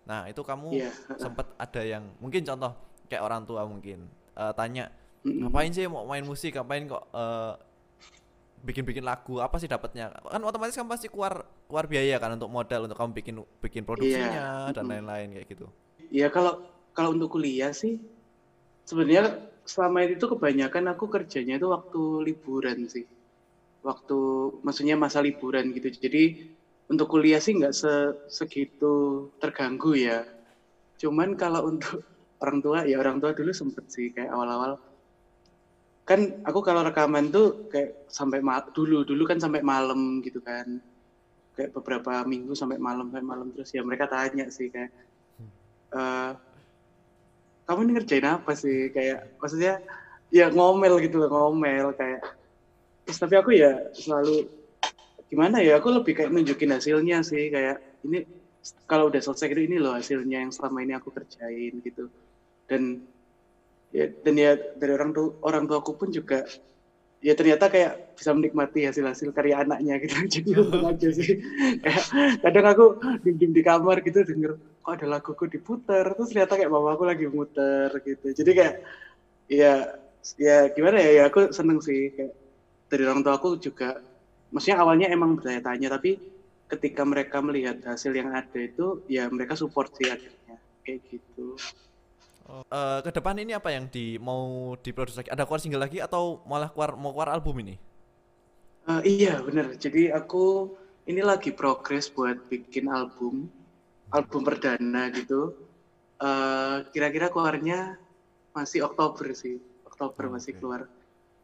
Nah, 0.07 0.25
itu 0.29 0.41
kamu 0.41 0.69
Iya. 0.73 0.91
sempat 1.17 1.47
ada 1.57 1.81
yang 1.81 2.03
mungkin 2.21 2.41
contoh 2.45 2.71
kayak 3.09 3.23
orang 3.25 3.43
tua 3.45 3.65
mungkin 3.65 4.05
eh, 4.37 4.53
tanya 4.55 4.89
ngapain 5.25 5.71
sih 5.75 5.83
mau 5.89 6.07
main 6.07 6.23
musik 6.23 6.55
ngapain 6.55 6.87
kok 6.87 7.03
eh, 7.11 7.53
bikin-bikin 8.59 9.03
lagu 9.07 9.39
apa 9.39 9.55
sih 9.55 9.71
dapatnya 9.71 10.11
kan 10.19 10.41
otomatis 10.43 10.75
kan 10.75 10.83
pasti 10.87 11.07
keluar 11.07 11.47
keluar 11.67 11.87
biaya 11.87 12.19
kan 12.19 12.35
untuk 12.35 12.51
modal 12.51 12.87
untuk 12.87 12.97
kamu 12.99 13.11
bikin 13.15 13.35
bikin 13.63 13.83
produksinya 13.87 14.67
dan 14.75 14.83
mm-mm. 14.83 14.91
lain-lain 14.99 15.27
kayak 15.31 15.47
gitu 15.47 15.67
Ya 16.09 16.27
kalau 16.33 16.65
kalau 16.97 17.13
untuk 17.15 17.37
kuliah 17.37 17.71
sih 17.71 18.01
sebenarnya 18.89 19.37
selama 19.63 20.01
itu 20.09 20.25
kebanyakan 20.25 20.89
aku 20.93 21.05
kerjanya 21.05 21.61
itu 21.61 21.67
waktu 21.69 22.01
liburan 22.27 22.89
sih. 22.89 23.05
Waktu 23.85 24.17
maksudnya 24.65 24.95
masa 24.99 25.21
liburan 25.21 25.71
gitu. 25.71 25.87
Jadi 25.93 26.23
untuk 26.89 27.07
kuliah 27.13 27.37
sih 27.37 27.53
nggak 27.57 27.73
se- 27.73 28.17
segitu 28.25 29.29
terganggu 29.41 29.93
ya. 29.93 30.25
Cuman 31.01 31.37
kalau 31.37 31.69
untuk 31.69 32.01
orang 32.43 32.59
tua 32.65 32.77
ya 32.89 32.97
orang 32.97 33.21
tua 33.21 33.31
dulu 33.37 33.51
sempet 33.53 33.85
sih 33.93 34.09
kayak 34.15 34.33
awal-awal. 34.33 34.81
Kan 36.09 36.41
aku 36.41 36.59
kalau 36.65 36.81
rekaman 36.81 37.29
tuh 37.29 37.69
kayak 37.69 38.09
sampai 38.09 38.41
dulu 38.73 39.05
dulu 39.05 39.23
kan 39.29 39.37
sampai 39.37 39.61
malam 39.61 40.19
gitu 40.25 40.41
kan. 40.41 40.65
Kayak 41.53 41.71
beberapa 41.77 42.25
minggu 42.25 42.57
sampai 42.57 42.81
malam 42.81 43.05
sampai 43.13 43.25
malam. 43.25 43.47
Terus 43.53 43.69
ya 43.77 43.81
mereka 43.85 44.05
tanya 44.09 44.49
sih 44.49 44.67
kayak 44.73 44.89
eh 45.93 46.31
kamu 47.69 47.79
ini 47.85 47.91
ngerjain 48.01 48.25
apa 48.25 48.51
sih? 48.57 48.89
Kayak 48.89 49.29
maksudnya 49.37 49.77
ya 50.33 50.49
ngomel 50.49 50.93
gitu 51.05 51.21
loh 51.21 51.29
ngomel 51.29 51.93
kayak. 51.93 52.21
Terus 53.05 53.19
tapi 53.21 53.35
aku 53.37 53.51
ya 53.53 53.77
selalu 53.93 54.49
gimana 55.29 55.61
ya 55.61 55.77
aku 55.77 55.87
lebih 55.93 56.13
kayak 56.17 56.31
nunjukin 56.33 56.73
hasilnya 56.73 57.21
sih 57.21 57.53
kayak 57.53 57.77
ini 58.05 58.25
kalau 58.89 59.07
udah 59.07 59.21
selesai 59.21 59.47
gitu 59.53 59.61
ini 59.69 59.77
loh 59.77 59.93
hasilnya 59.95 60.43
yang 60.43 60.51
selama 60.51 60.83
ini 60.83 60.93
aku 60.97 61.09
kerjain 61.13 61.73
gitu. 61.85 62.09
Dan 62.65 63.05
ya 63.89 64.05
dan 64.25 64.35
ya 64.37 64.51
dari 64.77 64.91
orang 64.93 65.11
tua 65.15 65.33
orang 65.45 65.65
tuaku 65.65 65.91
pun 65.97 66.09
juga 66.13 66.45
ya 67.19 67.33
ternyata 67.35 67.67
kayak 67.67 68.15
bisa 68.15 68.31
menikmati 68.35 68.87
hasil-hasil 68.89 69.29
karya 69.35 69.63
anaknya 69.63 70.01
gitu. 70.01 70.15
Jadi 70.33 70.49
aja 70.91 71.09
sih. 71.13 71.31
Kayak 71.83 72.03
kadang 72.43 72.65
aku 72.73 72.85
diem 73.23 73.51
di 73.53 73.61
kamar 73.63 73.97
gitu 74.01 74.25
denger 74.25 74.51
kok 74.57 74.93
ada 74.97 75.05
laguku 75.07 75.45
diputer? 75.45 76.03
Terus 76.15 76.29
ternyata 76.33 76.53
kayak 76.57 76.71
mamaku 76.73 77.03
lagi 77.05 77.25
muter 77.29 77.89
gitu. 78.01 78.27
Jadi 78.33 78.51
kayak 78.57 78.75
ya 79.49 79.73
ya 80.39 80.57
gimana 80.73 80.97
ya 80.99 81.11
ya 81.21 81.23
aku 81.29 81.53
seneng 81.53 81.79
sih. 81.85 82.11
Kayak 82.17 82.33
dari 82.89 83.03
orang 83.05 83.21
tua 83.21 83.37
aku 83.37 83.55
juga 83.61 84.08
maksudnya 84.49 84.77
awalnya 84.81 85.07
emang 85.09 85.37
bertanya-tanya 85.37 85.97
tapi 85.97 86.17
ketika 86.69 87.01
mereka 87.01 87.41
melihat 87.41 87.81
hasil 87.81 88.13
yang 88.13 88.29
ada 88.33 88.59
itu 88.59 89.01
ya 89.09 89.25
mereka 89.29 89.57
support 89.57 89.89
sih 89.97 90.09
akhirnya 90.09 90.57
kayak 90.85 90.99
gitu 91.09 91.57
eh, 92.49 92.99
ke 93.05 93.11
depan 93.13 93.37
ini 93.41 93.57
apa 93.57 93.73
yang 93.73 93.89
di 93.89 94.21
mau 94.21 94.73
diproduksi 94.77 95.21
lagi 95.21 95.31
ada 95.33 95.43
keluar 95.45 95.61
single 95.61 95.81
lagi 95.85 95.97
atau 96.01 96.41
malah 96.45 96.69
keluar 96.69 96.93
mau 96.97 97.13
keluar 97.13 97.33
album 97.33 97.61
ini 97.65 97.89
Eh, 98.89 99.21
iya 99.21 99.37
bener. 99.45 99.77
Jadi 99.77 100.09
aku 100.09 100.73
ini 101.05 101.21
lagi 101.21 101.53
progres 101.53 102.09
buat 102.09 102.49
bikin 102.49 102.89
album, 102.89 103.45
album 104.09 104.41
perdana 104.41 105.13
gitu. 105.13 105.53
Eh, 106.17 106.77
Kira-kira 106.89 107.29
keluarnya 107.29 108.01
masih 108.57 108.89
Oktober 108.89 109.29
sih, 109.37 109.61
Oktober 109.85 110.33
masih 110.33 110.57
keluar. 110.57 110.89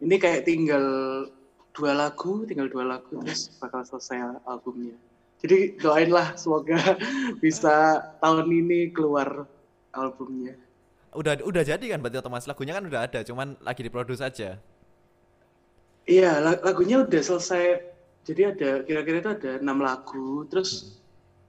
Ini 0.01 0.15
kayak 0.17 0.49
tinggal 0.49 0.85
dua 1.75 1.91
lagu, 1.93 2.47
tinggal 2.47 2.71
dua 2.71 2.87
lagu 2.87 3.11
terus 3.21 3.51
bakal 3.59 3.83
selesai 3.83 4.39
albumnya. 4.47 4.95
Jadi 5.43 5.75
doainlah 5.77 6.33
semoga 6.39 6.79
bisa 7.43 7.99
tahun 8.23 8.47
ini 8.49 8.89
keluar 8.95 9.43
albumnya. 9.91 10.55
udah 11.15 11.39
udah 11.47 11.63
jadi 11.63 11.79
kan 11.95 12.03
berarti 12.03 12.19
otomatis 12.19 12.43
lagunya 12.43 12.75
kan 12.75 12.83
udah 12.83 13.07
ada 13.07 13.23
cuman 13.23 13.55
lagi 13.63 13.87
diproduksi 13.87 14.19
aja 14.19 14.59
Iya, 16.05 16.37
la- 16.37 16.61
lagunya 16.61 17.01
udah 17.01 17.21
selesai. 17.21 17.81
Jadi 18.25 18.41
ada 18.45 18.69
kira-kira 18.83 19.21
itu 19.21 19.29
ada 19.31 19.51
enam 19.61 19.79
lagu, 19.81 20.45
terus 20.49 21.01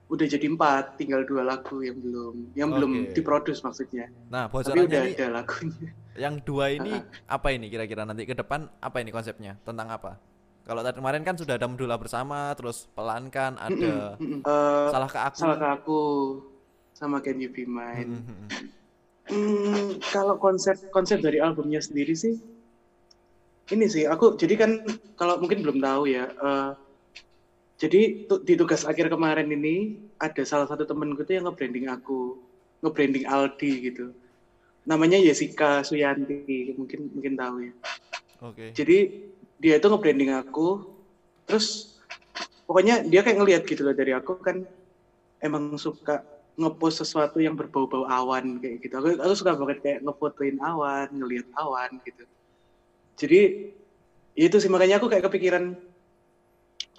udah 0.07 0.25
jadi 0.25 0.47
empat, 0.49 0.97
tinggal 0.97 1.25
dua 1.25 1.43
lagu 1.43 1.81
yang 1.83 1.97
belum, 1.99 2.35
yang 2.55 2.69
belum 2.71 2.91
Oke. 3.11 3.13
diproduksi 3.17 3.61
maksudnya. 3.61 4.07
nah 4.29 4.45
Tapi 4.47 4.53
bocorannya 4.55 4.85
udah 4.87 5.01
ini 5.03 5.13
ada 5.13 5.27
lagunya. 5.41 5.89
Yang 6.17 6.41
dua 6.41 6.73
ini 6.73 6.99
apa 7.29 7.47
ini 7.53 7.69
kira-kira 7.69 8.03
nanti 8.03 8.25
ke 8.25 8.33
depan 8.33 8.67
apa 8.81 8.97
ini 8.99 9.13
konsepnya 9.13 9.55
tentang 9.63 9.87
apa 9.93 10.17
kalau 10.67 10.83
tadi 10.83 10.99
kemarin 10.99 11.23
kan 11.23 11.39
sudah 11.39 11.55
ada 11.55 11.63
medula 11.63 11.95
bersama 11.95 12.51
terus 12.59 12.91
pelankan 12.91 13.55
ada. 13.55 14.19
Eh, 14.19 14.87
salah 14.91 15.07
ke 15.07 15.15
aku 15.15 15.37
salah 15.39 15.55
ke 15.55 15.67
aku 15.79 16.01
sama 16.91 17.23
Can 17.23 17.39
You 17.39 17.47
Be 17.55 17.63
Mine. 17.63 18.19
Hmm, 19.31 19.95
kalau 20.11 20.35
konsep 20.35 20.75
konsep 20.91 21.23
dari 21.23 21.39
albumnya 21.39 21.79
sendiri 21.79 22.11
sih, 22.15 22.35
ini 23.71 23.85
sih 23.87 24.03
aku 24.07 24.35
jadi 24.35 24.59
kan 24.59 24.71
kalau 25.15 25.39
mungkin 25.39 25.63
belum 25.63 25.79
tahu 25.79 26.03
ya, 26.11 26.27
eh, 26.27 26.69
jadi 27.79 28.27
tu- 28.27 28.43
di 28.43 28.53
tugas 28.59 28.83
akhir 28.83 29.07
kemarin 29.07 29.47
ini 29.47 29.95
ada 30.19 30.43
salah 30.43 30.67
satu 30.67 30.83
temenku 30.83 31.23
tuh 31.23 31.39
yang 31.39 31.47
nge-branding 31.47 31.87
aku, 31.87 32.35
nge-branding 32.83 33.23
Aldi 33.23 33.71
gitu. 33.87 34.11
Namanya 34.87 35.19
Jessica 35.19 35.83
Suyanti, 35.83 36.71
mungkin 36.79 37.11
mungkin 37.11 37.35
tahu 37.35 37.55
ya. 37.67 37.73
Oke. 38.39 38.71
Jadi 38.71 38.97
dia 39.59 39.75
itu 39.75 39.87
nge-branding 39.91 40.31
aku, 40.31 40.87
terus 41.43 41.99
pokoknya 42.63 43.03
dia 43.03 43.19
kayak 43.19 43.37
ngelihat 43.43 43.61
gitu 43.67 43.83
loh 43.83 43.91
dari 43.91 44.15
aku 44.15 44.39
kan 44.39 44.63
emang 45.43 45.75
suka 45.75 46.23
ngepost 46.57 47.05
sesuatu 47.05 47.37
yang 47.37 47.53
berbau-bau 47.53 48.07
awan 48.07 48.57
kayak 48.63 48.79
gitu. 48.81 48.95
Aku, 48.97 49.07
aku 49.19 49.33
suka 49.35 49.59
banget 49.59 49.77
kayak 49.83 49.99
ngefotoin 50.07 50.57
awan, 50.63 51.11
ngelihat 51.11 51.45
awan 51.59 51.91
gitu. 52.01 52.23
Jadi 53.19 53.41
ya 54.37 54.45
itu 54.47 54.57
sih 54.61 54.71
makanya 54.71 55.03
aku 55.03 55.11
kayak 55.11 55.27
kepikiran, 55.27 55.75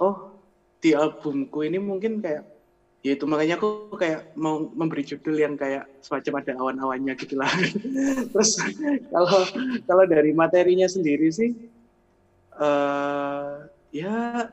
oh 0.03 0.45
di 0.79 0.95
albumku 0.95 1.65
ini 1.67 1.81
mungkin 1.81 2.23
kayak 2.23 2.47
ya 2.99 3.15
itu 3.15 3.25
makanya 3.31 3.57
aku 3.63 3.95
kayak 3.95 4.27
mau 4.35 4.67
memberi 4.75 5.07
judul 5.07 5.39
yang 5.39 5.55
kayak 5.55 5.87
semacam 6.03 6.43
ada 6.43 6.53
awan-awannya 6.59 7.15
gitu 7.15 7.39
lah. 7.39 7.51
Terus 8.35 8.59
kalau 9.11 9.47
kalau 9.87 10.05
dari 10.05 10.35
materinya 10.35 10.91
sendiri 10.91 11.31
sih 11.31 11.55
eh 12.59 13.55
ya 13.95 14.51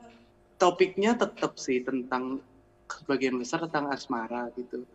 topiknya 0.56 1.18
tetap 1.18 1.58
sih 1.58 1.82
tentang 1.82 2.40
sebagian 2.86 3.36
besar 3.36 3.66
tentang 3.66 3.90
asmara 3.90 4.48
gitu. 4.54 4.86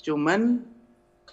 Cuman 0.00 0.62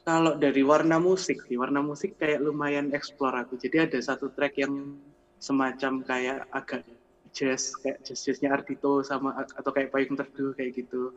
kalau 0.04 0.36
dari 0.36 0.66
warna 0.66 0.98
musik 0.98 1.46
sih, 1.46 1.56
warna 1.56 1.80
musik 1.86 2.18
kayak 2.18 2.42
lumayan 2.42 2.90
explore 2.92 3.38
aku. 3.38 3.56
Jadi 3.62 3.88
ada 3.88 4.00
satu 4.02 4.34
track 4.34 4.58
yang 4.58 4.98
semacam 5.38 6.02
kayak 6.02 6.50
agak 6.50 6.82
jazz, 7.30 7.78
kayak 7.78 8.02
jazz-jazznya 8.02 8.50
Ardito 8.52 9.06
sama 9.06 9.38
atau 9.38 9.72
kayak 9.72 9.94
payung 9.94 10.18
teduh 10.18 10.52
kayak 10.58 10.82
gitu. 10.82 11.14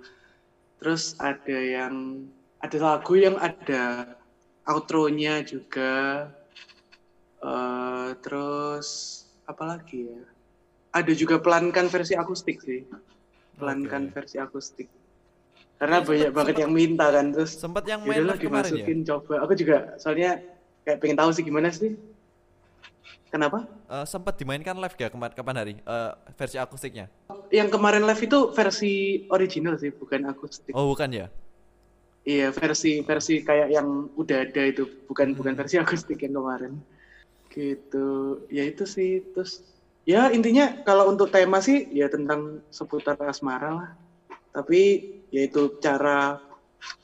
Terus 0.76 1.16
ada 1.16 1.56
yang 1.56 2.26
ada 2.61 2.78
lagu 2.78 3.14
yang 3.16 3.37
ada 3.37 4.14
outro-nya 4.66 5.40
juga. 5.42 6.26
Eh, 7.40 8.09
terus 8.21 8.88
apa 9.47 9.76
lagi 9.76 10.09
ya? 10.11 10.23
Ada 10.92 11.12
juga 11.12 11.37
pelankan 11.38 11.87
versi 11.87 12.16
akustik 12.16 12.61
sih. 12.61 12.83
Pelankan 13.56 14.09
Oke. 14.09 14.12
versi 14.16 14.37
akustik. 14.37 14.88
Karena 15.76 16.00
Iya, 16.00 16.04
banyak 16.09 16.21
sempet- 16.25 16.37
banget 16.37 16.54
sempet- 16.56 16.64
yang 16.64 16.73
minta 16.73 17.06
kan 17.12 17.26
terus 17.30 17.52
Sempat 17.52 17.85
yang 17.85 18.00
main 18.00 18.16
yaudahlah 18.16 18.37
live 18.37 18.45
kemarin 18.49 18.64
ya? 18.64 18.73
dimasukin 18.80 18.99
coba. 19.04 19.35
Aku 19.45 19.52
juga 19.52 19.76
soalnya 20.00 20.30
kayak 20.83 20.99
pengen 21.00 21.16
tahu 21.21 21.30
sih 21.37 21.45
gimana 21.45 21.68
sih. 21.68 21.92
Kenapa? 23.28 23.68
Eh, 23.92 24.06
sempat 24.09 24.40
dimainkan 24.40 24.73
live 24.73 24.97
ya 24.97 25.09
kemarin 25.12 25.35
kapan 25.37 25.56
hari? 25.56 25.73
Eh, 25.76 26.12
versi 26.33 26.56
akustiknya? 26.56 27.12
Yang 27.50 27.69
kemarin 27.79 28.05
live 28.05 28.23
itu 28.23 28.38
versi 28.53 28.93
original 29.31 29.75
sih, 29.79 29.91
bukan 29.91 30.26
akustik. 30.31 30.73
Oh 30.75 30.91
bukan 30.93 31.11
ya? 31.12 31.26
Iya, 32.26 32.50
versi 32.50 33.07
versi 33.07 33.38
kayak 33.47 33.71
yang 33.71 34.11
udah 34.19 34.50
ada 34.50 34.62
itu, 34.67 34.83
bukan 35.07 35.38
bukan 35.38 35.55
Hmm. 35.55 35.61
versi 35.62 35.79
akustik 35.79 36.19
yang 36.26 36.35
kemarin. 36.35 36.75
Gitu. 37.55 38.09
Ya 38.50 38.67
itu 38.67 38.83
sih. 38.83 39.23
Terus 39.31 39.62
ya 40.03 40.35
intinya 40.35 40.83
kalau 40.83 41.07
untuk 41.07 41.31
tema 41.31 41.62
sih 41.62 41.87
ya 41.95 42.11
tentang 42.11 42.67
seputar 42.75 43.15
asmara 43.23 43.71
lah. 43.71 43.91
Tapi 44.50 45.07
yaitu 45.31 45.79
cara 45.79 46.43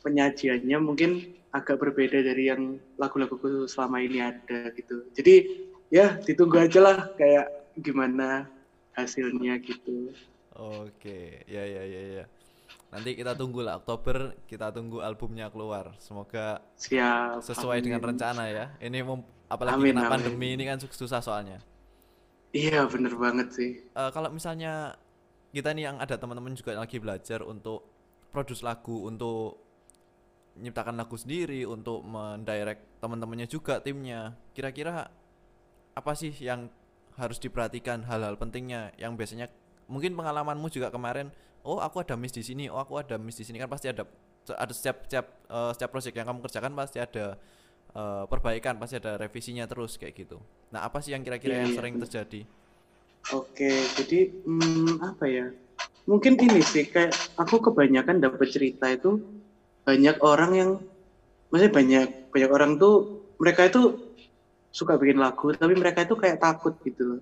penyajiannya 0.03 0.79
mungkin 0.83 1.39
agak 1.53 1.79
berbeda 1.79 2.25
dari 2.25 2.49
yang 2.49 2.81
lagu-laguku 2.97 3.69
selama 3.69 4.01
ini 4.03 4.25
ada 4.25 4.73
gitu. 4.75 5.07
Jadi 5.15 5.35
ya 5.93 6.19
ditunggu 6.19 6.57
aja 6.59 6.81
lah 6.81 6.99
kayak 7.15 7.77
gimana 7.79 8.49
hasilnya 8.97 9.61
gitu. 9.61 10.13
Oke, 10.53 11.45
ya 11.49 11.65
ya 11.65 11.83
ya 11.85 12.01
ya. 12.21 12.25
Nanti 12.93 13.17
kita 13.17 13.33
tunggu 13.33 13.65
lah 13.65 13.81
Oktober 13.81 14.37
kita 14.45 14.69
tunggu 14.69 15.01
albumnya 15.01 15.49
keluar. 15.49 15.97
Semoga 15.97 16.61
Siap. 16.77 17.41
sesuai 17.41 17.81
dengan 17.81 18.05
amin. 18.05 18.09
rencana 18.17 18.43
ya. 18.53 18.67
Ini 18.81 19.01
mem- 19.01 19.25
apalagi 19.49 19.81
Amin, 19.81 19.97
kena 19.97 20.09
amin. 20.09 20.13
pandemi 20.13 20.49
ini 20.53 20.65
kan 20.69 20.77
sus- 20.77 20.93
susah 20.93 21.25
soalnya. 21.25 21.61
Iya, 22.53 22.85
bener 22.85 23.17
banget 23.17 23.49
sih. 23.57 23.81
Eh, 23.81 24.11
kalau 24.13 24.29
misalnya 24.29 24.97
kita 25.57 25.73
nih 25.73 25.89
yang 25.89 25.97
ada 25.97 26.21
teman-teman 26.21 26.53
juga 26.53 26.77
lagi 26.77 27.01
belajar 27.01 27.41
untuk 27.41 27.89
produce 28.29 28.61
lagu, 28.61 29.09
untuk 29.09 29.57
nyiptakan 30.61 31.01
lagu 31.01 31.17
sendiri, 31.17 31.65
untuk 31.65 32.05
mendirect 32.05 33.01
teman-temannya 33.01 33.49
juga 33.49 33.81
timnya. 33.81 34.37
Kira-kira 34.53 35.09
apa 35.93 36.13
sih 36.13 36.33
yang 36.45 36.69
harus 37.17 37.41
diperhatikan 37.41 38.05
hal-hal 38.05 38.37
pentingnya 38.37 38.93
yang 39.01 39.17
biasanya 39.17 39.49
mungkin 39.91 40.15
pengalamanmu 40.15 40.69
juga 40.71 40.89
kemarin 40.91 41.31
oh 41.67 41.79
aku 41.79 42.03
ada 42.03 42.15
miss 42.19 42.35
di 42.35 42.43
sini 42.43 42.67
oh 42.71 42.79
aku 42.79 42.99
ada 42.99 43.17
miss 43.19 43.39
di 43.39 43.45
sini 43.47 43.59
kan 43.63 43.71
pasti 43.71 43.91
ada 43.91 44.07
ada 44.59 44.73
setiap 44.75 45.07
setiap 45.07 45.27
eh, 45.51 45.71
setiap 45.75 45.91
project 45.95 46.15
yang 46.19 46.27
kamu 46.27 46.41
kerjakan 46.43 46.73
pasti 46.75 46.99
ada 46.99 47.39
eh, 47.95 48.25
perbaikan 48.27 48.75
pasti 48.79 48.99
ada 48.99 49.17
revisinya 49.19 49.65
terus 49.71 49.97
kayak 50.01 50.15
gitu 50.19 50.39
nah 50.75 50.87
apa 50.87 50.99
sih 51.03 51.15
yang 51.15 51.23
kira-kira 51.23 51.59
Iya, 51.59 51.63
yang 51.67 51.73
iya, 51.73 51.79
sering 51.79 51.95
bener. 51.97 52.05
terjadi 52.09 52.43
Oke, 53.31 53.71
jadi 53.95 54.35
hmm, 54.43 54.99
apa 54.99 55.25
ya? 55.31 55.47
Mungkin 56.11 56.35
ini 56.43 56.59
sih 56.59 56.91
kayak 56.91 57.15
aku 57.39 57.63
kebanyakan 57.71 58.19
dapat 58.19 58.51
cerita 58.51 58.91
itu 58.91 59.23
banyak 59.87 60.19
orang 60.27 60.51
yang 60.59 60.71
maksudnya 61.51 61.71
banyak 61.71 62.07
banyak 62.35 62.51
orang 62.51 62.73
tuh 62.83 63.23
mereka 63.39 63.71
itu 63.71 63.95
suka 64.75 64.99
bikin 64.99 65.23
lagu 65.23 65.55
tapi 65.55 65.75
mereka 65.79 66.03
itu 66.03 66.19
kayak 66.19 66.43
takut 66.43 66.75
gitu 66.83 67.03
loh. 67.19 67.21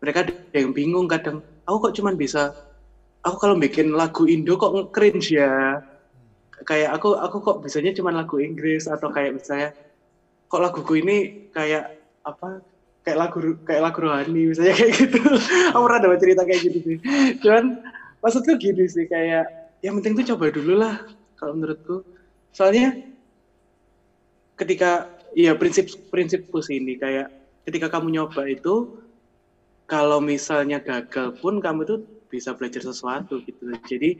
Mereka 0.00 0.18
ada 0.24 0.32
yang 0.56 0.72
bingung 0.72 1.04
kadang 1.12 1.44
aku 1.64 1.76
kok 1.88 1.94
cuman 2.00 2.14
bisa 2.14 2.52
aku 3.24 3.36
kalau 3.40 3.56
bikin 3.56 3.92
lagu 3.96 4.28
Indo 4.28 4.54
kok 4.60 4.72
nge-cringe 4.72 5.28
ya. 5.32 5.80
Kayak 6.64 6.96
aku 6.96 7.18
aku 7.18 7.36
kok 7.44 7.60
bisanya 7.64 7.92
cuman 7.96 8.14
lagu 8.24 8.40
Inggris 8.40 8.88
atau 8.88 9.10
kayak 9.10 9.40
misalnya 9.40 9.70
kok 10.48 10.60
laguku 10.62 11.00
ini 11.00 11.48
kayak 11.50 11.98
apa 12.24 12.62
kayak 13.04 13.18
lagu 13.20 13.38
kayak 13.68 13.82
lagu 13.84 13.98
rohani 14.00 14.52
misalnya 14.52 14.74
kayak 14.76 14.92
gitu. 14.96 15.20
Aku 15.76 15.82
pernah 15.84 16.00
dapat 16.08 16.18
cerita 16.24 16.42
kayak 16.48 16.60
gitu 16.64 16.78
sih. 16.80 16.98
Cuman 17.44 17.84
maksudku 18.24 18.56
gini 18.56 18.88
sih 18.88 19.04
kayak 19.04 19.44
yang 19.84 20.00
penting 20.00 20.24
tuh 20.24 20.26
coba 20.34 20.48
dulu 20.48 20.72
lah 20.80 21.04
kalau 21.36 21.52
menurutku. 21.52 22.00
Soalnya 22.54 22.96
ketika 24.56 25.10
ya 25.36 25.52
prinsip 25.58 25.90
prinsipku 26.08 26.62
sih 26.64 26.80
ini 26.80 26.96
kayak 26.96 27.28
ketika 27.68 27.92
kamu 27.92 28.14
nyoba 28.16 28.48
itu 28.48 29.03
kalau 29.84 30.18
misalnya 30.22 30.80
gagal 30.80 31.36
pun 31.40 31.60
kamu 31.60 31.80
tuh 31.84 31.98
bisa 32.32 32.56
belajar 32.56 32.82
sesuatu 32.82 33.38
gitu 33.44 33.70
jadi 33.84 34.16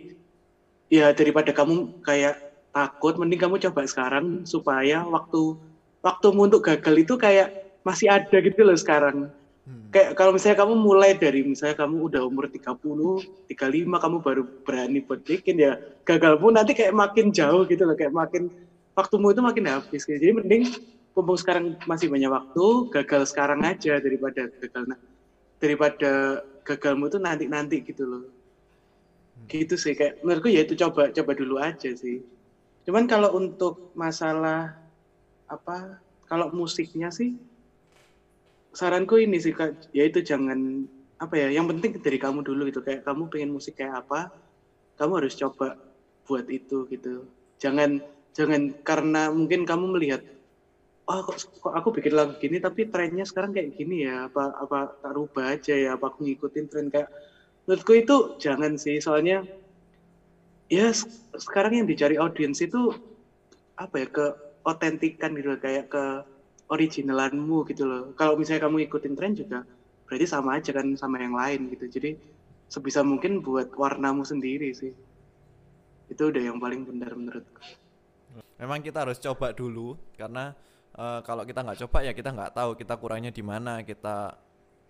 ya 0.92 1.10
daripada 1.16 1.50
kamu 1.50 1.90
kayak 2.04 2.38
takut 2.70 3.16
mending 3.16 3.40
kamu 3.40 3.56
coba 3.70 3.82
sekarang 3.88 4.44
supaya 4.44 5.02
waktu 5.06 5.56
waktumu 6.04 6.46
untuk 6.46 6.60
gagal 6.62 6.94
itu 7.00 7.14
kayak 7.16 7.48
masih 7.86 8.08
ada 8.12 8.36
gitu 8.40 8.60
loh 8.64 8.76
sekarang 8.76 9.30
Hmm. 9.64 9.88
kayak 9.88 10.12
kalau 10.12 10.36
misalnya 10.36 10.60
kamu 10.60 10.76
mulai 10.76 11.16
dari 11.16 11.40
misalnya 11.40 11.72
kamu 11.72 11.96
udah 11.96 12.28
umur 12.28 12.52
30, 12.52 13.16
35 13.48 13.96
kamu 13.96 14.20
baru 14.20 14.42
berani 14.60 15.00
buat 15.00 15.24
bikin 15.24 15.56
ya 15.56 15.72
gagal 16.04 16.36
pun 16.36 16.52
nanti 16.52 16.76
kayak 16.76 16.92
makin 16.92 17.32
jauh 17.32 17.64
gitu 17.64 17.88
loh 17.88 17.96
kayak 17.96 18.12
makin 18.12 18.52
waktumu 18.92 19.32
itu 19.32 19.40
makin 19.40 19.64
habis 19.72 20.04
gitu. 20.04 20.20
Jadi 20.20 20.32
mending 20.36 20.62
mumpung 21.16 21.38
sekarang 21.40 21.72
masih 21.88 22.12
banyak 22.12 22.28
waktu, 22.28 22.66
gagal 22.92 23.22
sekarang 23.32 23.64
aja 23.64 23.96
daripada 24.04 24.44
gagal 24.60 24.84
na- 24.84 25.00
daripada 25.64 26.44
gagalmu 26.68 27.08
itu 27.08 27.16
nanti-nanti 27.16 27.80
gitu 27.80 28.04
loh. 28.04 28.24
Gitu 29.48 29.80
sih 29.80 29.96
kayak 29.96 30.20
menurutku 30.20 30.52
ya 30.52 30.68
itu 30.68 30.76
coba 30.76 31.08
coba 31.08 31.32
dulu 31.32 31.56
aja 31.56 31.88
sih. 31.96 32.20
Cuman 32.84 33.08
kalau 33.08 33.32
untuk 33.32 33.80
masalah 33.96 34.76
apa 35.48 36.00
kalau 36.28 36.52
musiknya 36.52 37.08
sih 37.08 37.36
saranku 38.74 39.22
ini 39.22 39.38
sih 39.38 39.54
kak 39.54 39.78
yaitu 39.94 40.20
jangan 40.20 40.84
apa 41.22 41.34
ya 41.38 41.48
yang 41.54 41.70
penting 41.70 41.94
dari 42.02 42.18
kamu 42.18 42.42
dulu 42.42 42.66
gitu 42.68 42.82
kayak 42.82 43.06
kamu 43.06 43.30
pengen 43.30 43.54
musik 43.54 43.78
kayak 43.78 44.02
apa 44.04 44.34
kamu 44.98 45.22
harus 45.22 45.38
coba 45.38 45.78
buat 46.26 46.44
itu 46.50 46.88
gitu 46.90 47.24
jangan 47.62 48.02
jangan 48.34 48.74
karena 48.82 49.30
mungkin 49.30 49.62
kamu 49.62 49.94
melihat 49.94 50.26
oh 51.10 51.20
kok, 51.26 51.36
kok 51.36 51.74
aku 51.74 51.88
bikin 52.00 52.14
lagu 52.16 52.32
gini 52.40 52.56
tapi 52.62 52.88
trennya 52.88 53.24
sekarang 53.28 53.52
kayak 53.52 53.76
gini 53.76 54.08
ya 54.08 54.28
apa 54.28 54.56
apa 54.56 54.78
tak 55.02 55.12
rubah 55.12 55.44
aja 55.52 55.74
ya 55.76 55.90
apa 55.96 56.08
aku 56.12 56.24
ngikutin 56.24 56.66
tren 56.70 56.86
kayak 56.88 57.08
menurutku 57.68 57.92
itu 57.96 58.16
jangan 58.40 58.72
sih 58.80 58.96
soalnya 59.04 59.44
ya 60.68 60.92
se- 60.96 61.10
sekarang 61.36 61.84
yang 61.84 61.86
dicari 61.88 62.16
audiens 62.16 62.60
itu 62.64 62.94
apa 63.74 63.94
ya 64.00 64.06
ke 64.08 64.26
otentikan 64.64 65.34
gitu 65.36 65.54
loh, 65.54 65.60
kayak 65.60 65.92
ke 65.92 66.04
originalanmu 66.72 67.68
gitu 67.68 67.84
loh. 67.84 68.02
Kalau 68.16 68.38
misalnya 68.40 68.64
kamu 68.64 68.88
ikutin 68.88 69.14
tren 69.18 69.36
juga 69.36 69.66
berarti 70.08 70.26
sama 70.28 70.56
aja 70.56 70.70
kan 70.72 70.86
sama 70.96 71.20
yang 71.20 71.36
lain 71.36 71.68
gitu. 71.74 71.84
Jadi 71.90 72.10
sebisa 72.70 73.04
mungkin 73.04 73.44
buat 73.44 73.74
warnamu 73.76 74.24
sendiri 74.24 74.72
sih. 74.72 74.92
Itu 76.08 76.32
udah 76.32 76.42
yang 76.42 76.58
paling 76.62 76.86
benar 76.88 77.12
menurutku. 77.12 77.60
Memang 78.56 78.80
kita 78.80 79.04
harus 79.04 79.18
coba 79.20 79.52
dulu 79.52 79.98
karena 80.14 80.54
eh, 80.94 81.20
kalau 81.22 81.42
kita 81.42 81.60
nggak 81.62 81.78
coba 81.86 81.98
ya 82.02 82.12
kita 82.12 82.30
nggak 82.30 82.52
tahu 82.54 82.70
kita 82.74 82.94
kurangnya 82.96 83.30
di 83.30 83.42
mana 83.42 83.82
kita 83.82 84.34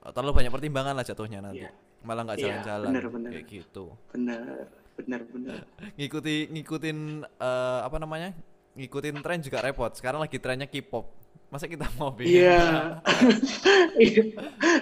eh, 0.04 0.12
terlalu 0.12 0.44
banyak 0.44 0.52
pertimbangan 0.52 0.94
lah 0.94 1.04
jatuhnya 1.04 1.40
nanti. 1.40 1.64
Iya. 1.64 1.72
malah 2.04 2.20
nggak 2.20 2.36
Iya, 2.36 2.44
jalan-jalan 2.44 2.88
bener, 2.92 3.06
bener. 3.08 3.30
kayak 3.32 3.46
gitu. 3.48 3.84
benar 4.12 4.68
benar 4.94 5.20
benar 5.24 5.56
Ngikuti 5.96 6.34
ngikutin 6.52 6.98
eh, 7.24 7.80
apa 7.80 7.96
namanya? 7.96 8.36
Ngikutin 8.76 9.22
tren 9.22 9.40
juga 9.40 9.62
repot. 9.62 9.88
Sekarang 9.94 10.20
lagi 10.20 10.36
trennya 10.36 10.66
K-pop. 10.66 11.06
Masa 11.48 11.70
kita 11.70 11.86
mau 11.94 12.10
bikin? 12.10 12.42
Iya. 12.42 12.98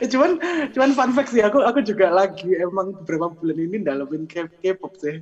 Eh, 0.00 0.08
cuman 0.12 0.40
cuman 0.72 0.90
fun 0.96 1.12
fact 1.12 1.30
sih 1.30 1.44
aku 1.44 1.60
aku 1.60 1.84
juga 1.84 2.08
lagi 2.08 2.56
emang 2.56 2.96
beberapa 3.04 3.28
bulan 3.28 3.58
ini 3.60 3.84
dalamin 3.84 4.24
K-pop 4.26 4.96
sih. 4.96 5.20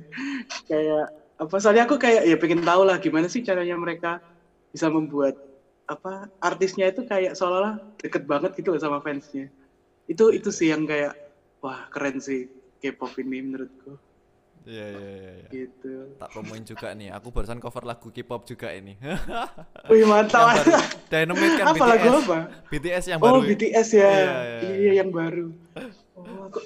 Kayak 0.65 1.11
apa 1.35 1.55
soalnya 1.59 1.83
aku 1.85 1.99
kayak 1.99 2.23
ya 2.23 2.37
pengen 2.39 2.63
tahu 2.63 2.81
lah 2.87 2.97
gimana 2.97 3.27
sih 3.27 3.43
caranya 3.43 3.75
mereka 3.75 4.23
bisa 4.71 4.87
membuat 4.87 5.35
apa 5.91 6.31
artisnya 6.39 6.87
itu 6.87 7.03
kayak 7.03 7.35
seolah-olah 7.35 7.75
deket 7.99 8.23
banget 8.23 8.55
gitu 8.55 8.71
loh 8.71 8.79
sama 8.79 9.03
fansnya. 9.03 9.51
Itu 10.07 10.31
itu 10.31 10.47
sih 10.49 10.71
yang 10.71 10.87
kayak 10.87 11.11
wah 11.59 11.91
keren 11.91 12.17
sih 12.17 12.47
K-pop 12.79 13.11
ini 13.19 13.43
menurutku 13.43 13.99
Iya, 14.61 14.85
iya, 14.93 15.09
iya, 15.09 15.31
iya. 15.41 15.47
gitu. 15.49 16.13
Tak 16.21 16.29
promoin 16.29 16.61
juga 16.61 16.93
nih. 16.93 17.09
Aku 17.17 17.33
barusan 17.33 17.57
cover 17.57 17.81
lagu 17.81 18.13
K-pop 18.13 18.45
juga 18.45 18.69
ini. 18.69 18.93
Wih 19.89 20.05
mantap. 20.05 20.53
baru. 20.53 20.77
Dynamite 21.09 21.55
kan 21.57 21.65
apa 21.65 21.73
BTS. 21.75 21.89
lagu 21.89 22.07
apa? 22.21 22.39
BTS 22.69 23.05
yang 23.09 23.19
Oh 23.19 23.25
baru. 23.25 23.39
BTS 23.41 23.87
ya. 23.89 24.05
Iya, 24.05 24.13
Iya, 24.13 24.37
iya, 24.61 24.69
iya. 24.77 24.91
yang 25.01 25.09
baru. 25.09 25.47
Oh 26.11 26.45
aku 26.45 26.61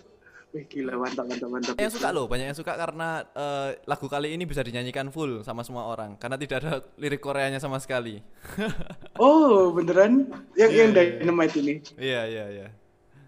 Wih 0.55 0.63
gila 0.65 0.95
mantap 0.95 1.27
mantap 1.27 1.49
mantap. 1.51 1.75
Yang 1.75 1.99
suka 1.99 2.09
loh, 2.09 2.25
banyak 2.25 2.47
yang 2.47 2.55
suka 2.55 2.73
karena 2.73 3.27
eh, 3.27 3.75
lagu 3.83 4.07
kali 4.07 4.31
ini 4.31 4.47
bisa 4.47 4.63
dinyanyikan 4.63 5.11
full 5.11 5.43
sama 5.43 5.61
semua 5.61 5.83
orang 5.85 6.15
karena 6.15 6.39
tidak 6.39 6.63
ada 6.63 6.73
lirik 6.95 7.19
Koreanya 7.19 7.59
sama 7.59 7.75
sekali. 7.77 8.23
Oh, 9.19 9.71
beneran? 9.71 10.27
Yang 10.53 10.71
Iya, 10.71 10.79
yang 10.79 10.91
iya, 10.91 11.01
iya. 11.01 11.15
Dynamite 11.19 11.55
ini. 11.57 11.73
Iya, 11.95 12.21
iya, 12.25 12.45
iya. 12.49 12.67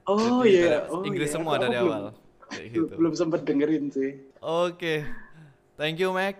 Oh 0.03 0.39
iya. 0.41 0.83
dari 0.83 0.87
Oh, 0.89 1.03
Inggris 1.03 1.27
iya. 1.27 1.35
semua 1.35 1.53
Aku- 1.53 1.63
dari 1.63 1.75
belum- 1.75 1.87
awal. 1.89 2.03
Kayak 2.47 2.63
belum- 2.63 2.71
gitu. 2.71 2.93
Belum 2.95 3.13
sempat 3.13 3.39
dengerin 3.43 3.85
sih. 3.89 4.11
Oke. 4.39 4.95
Thank 5.75 5.99
you, 5.99 6.11
Mac. 6.11 6.35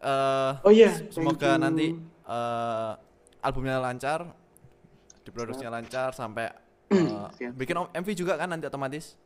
Eh, 0.00 0.52
Oh 0.58 0.68
iya. 0.70 0.92
thank 0.96 1.12
semoga 1.14 1.50
you. 1.50 1.60
nanti 1.60 1.86
eh, 2.26 2.92
albumnya 3.38 3.76
lancar, 3.78 4.24
diproduksinya 5.22 5.68
lancar 5.70 6.12
sampai 6.12 6.48
Siap. 7.36 7.52
bikin 7.54 7.76
MV 7.90 8.08
juga 8.14 8.36
kan 8.36 8.48
nanti 8.48 8.64
otomatis. 8.66 9.16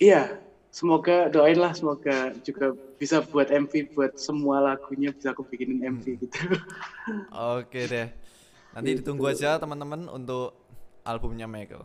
Iya. 0.00 0.40
Semoga 0.70 1.26
doain 1.28 1.58
lah 1.58 1.74
semoga 1.74 2.30
juga 2.46 2.72
bisa 2.94 3.18
buat 3.26 3.50
MV 3.50 3.90
buat 3.90 4.14
semua 4.14 4.62
lagunya 4.62 5.10
bisa 5.10 5.34
aku 5.34 5.42
bikinin 5.42 5.82
MV 5.82 6.04
Hmm. 6.06 6.20
gitu. 6.22 6.38
Oke 7.58 7.80
deh. 7.84 8.06
Nanti 8.70 8.88
Gitu. 8.94 9.02
ditunggu 9.02 9.26
aja 9.26 9.58
teman-teman 9.58 10.06
untuk 10.06 10.54
albumnya 11.02 11.50
Michael. 11.50 11.84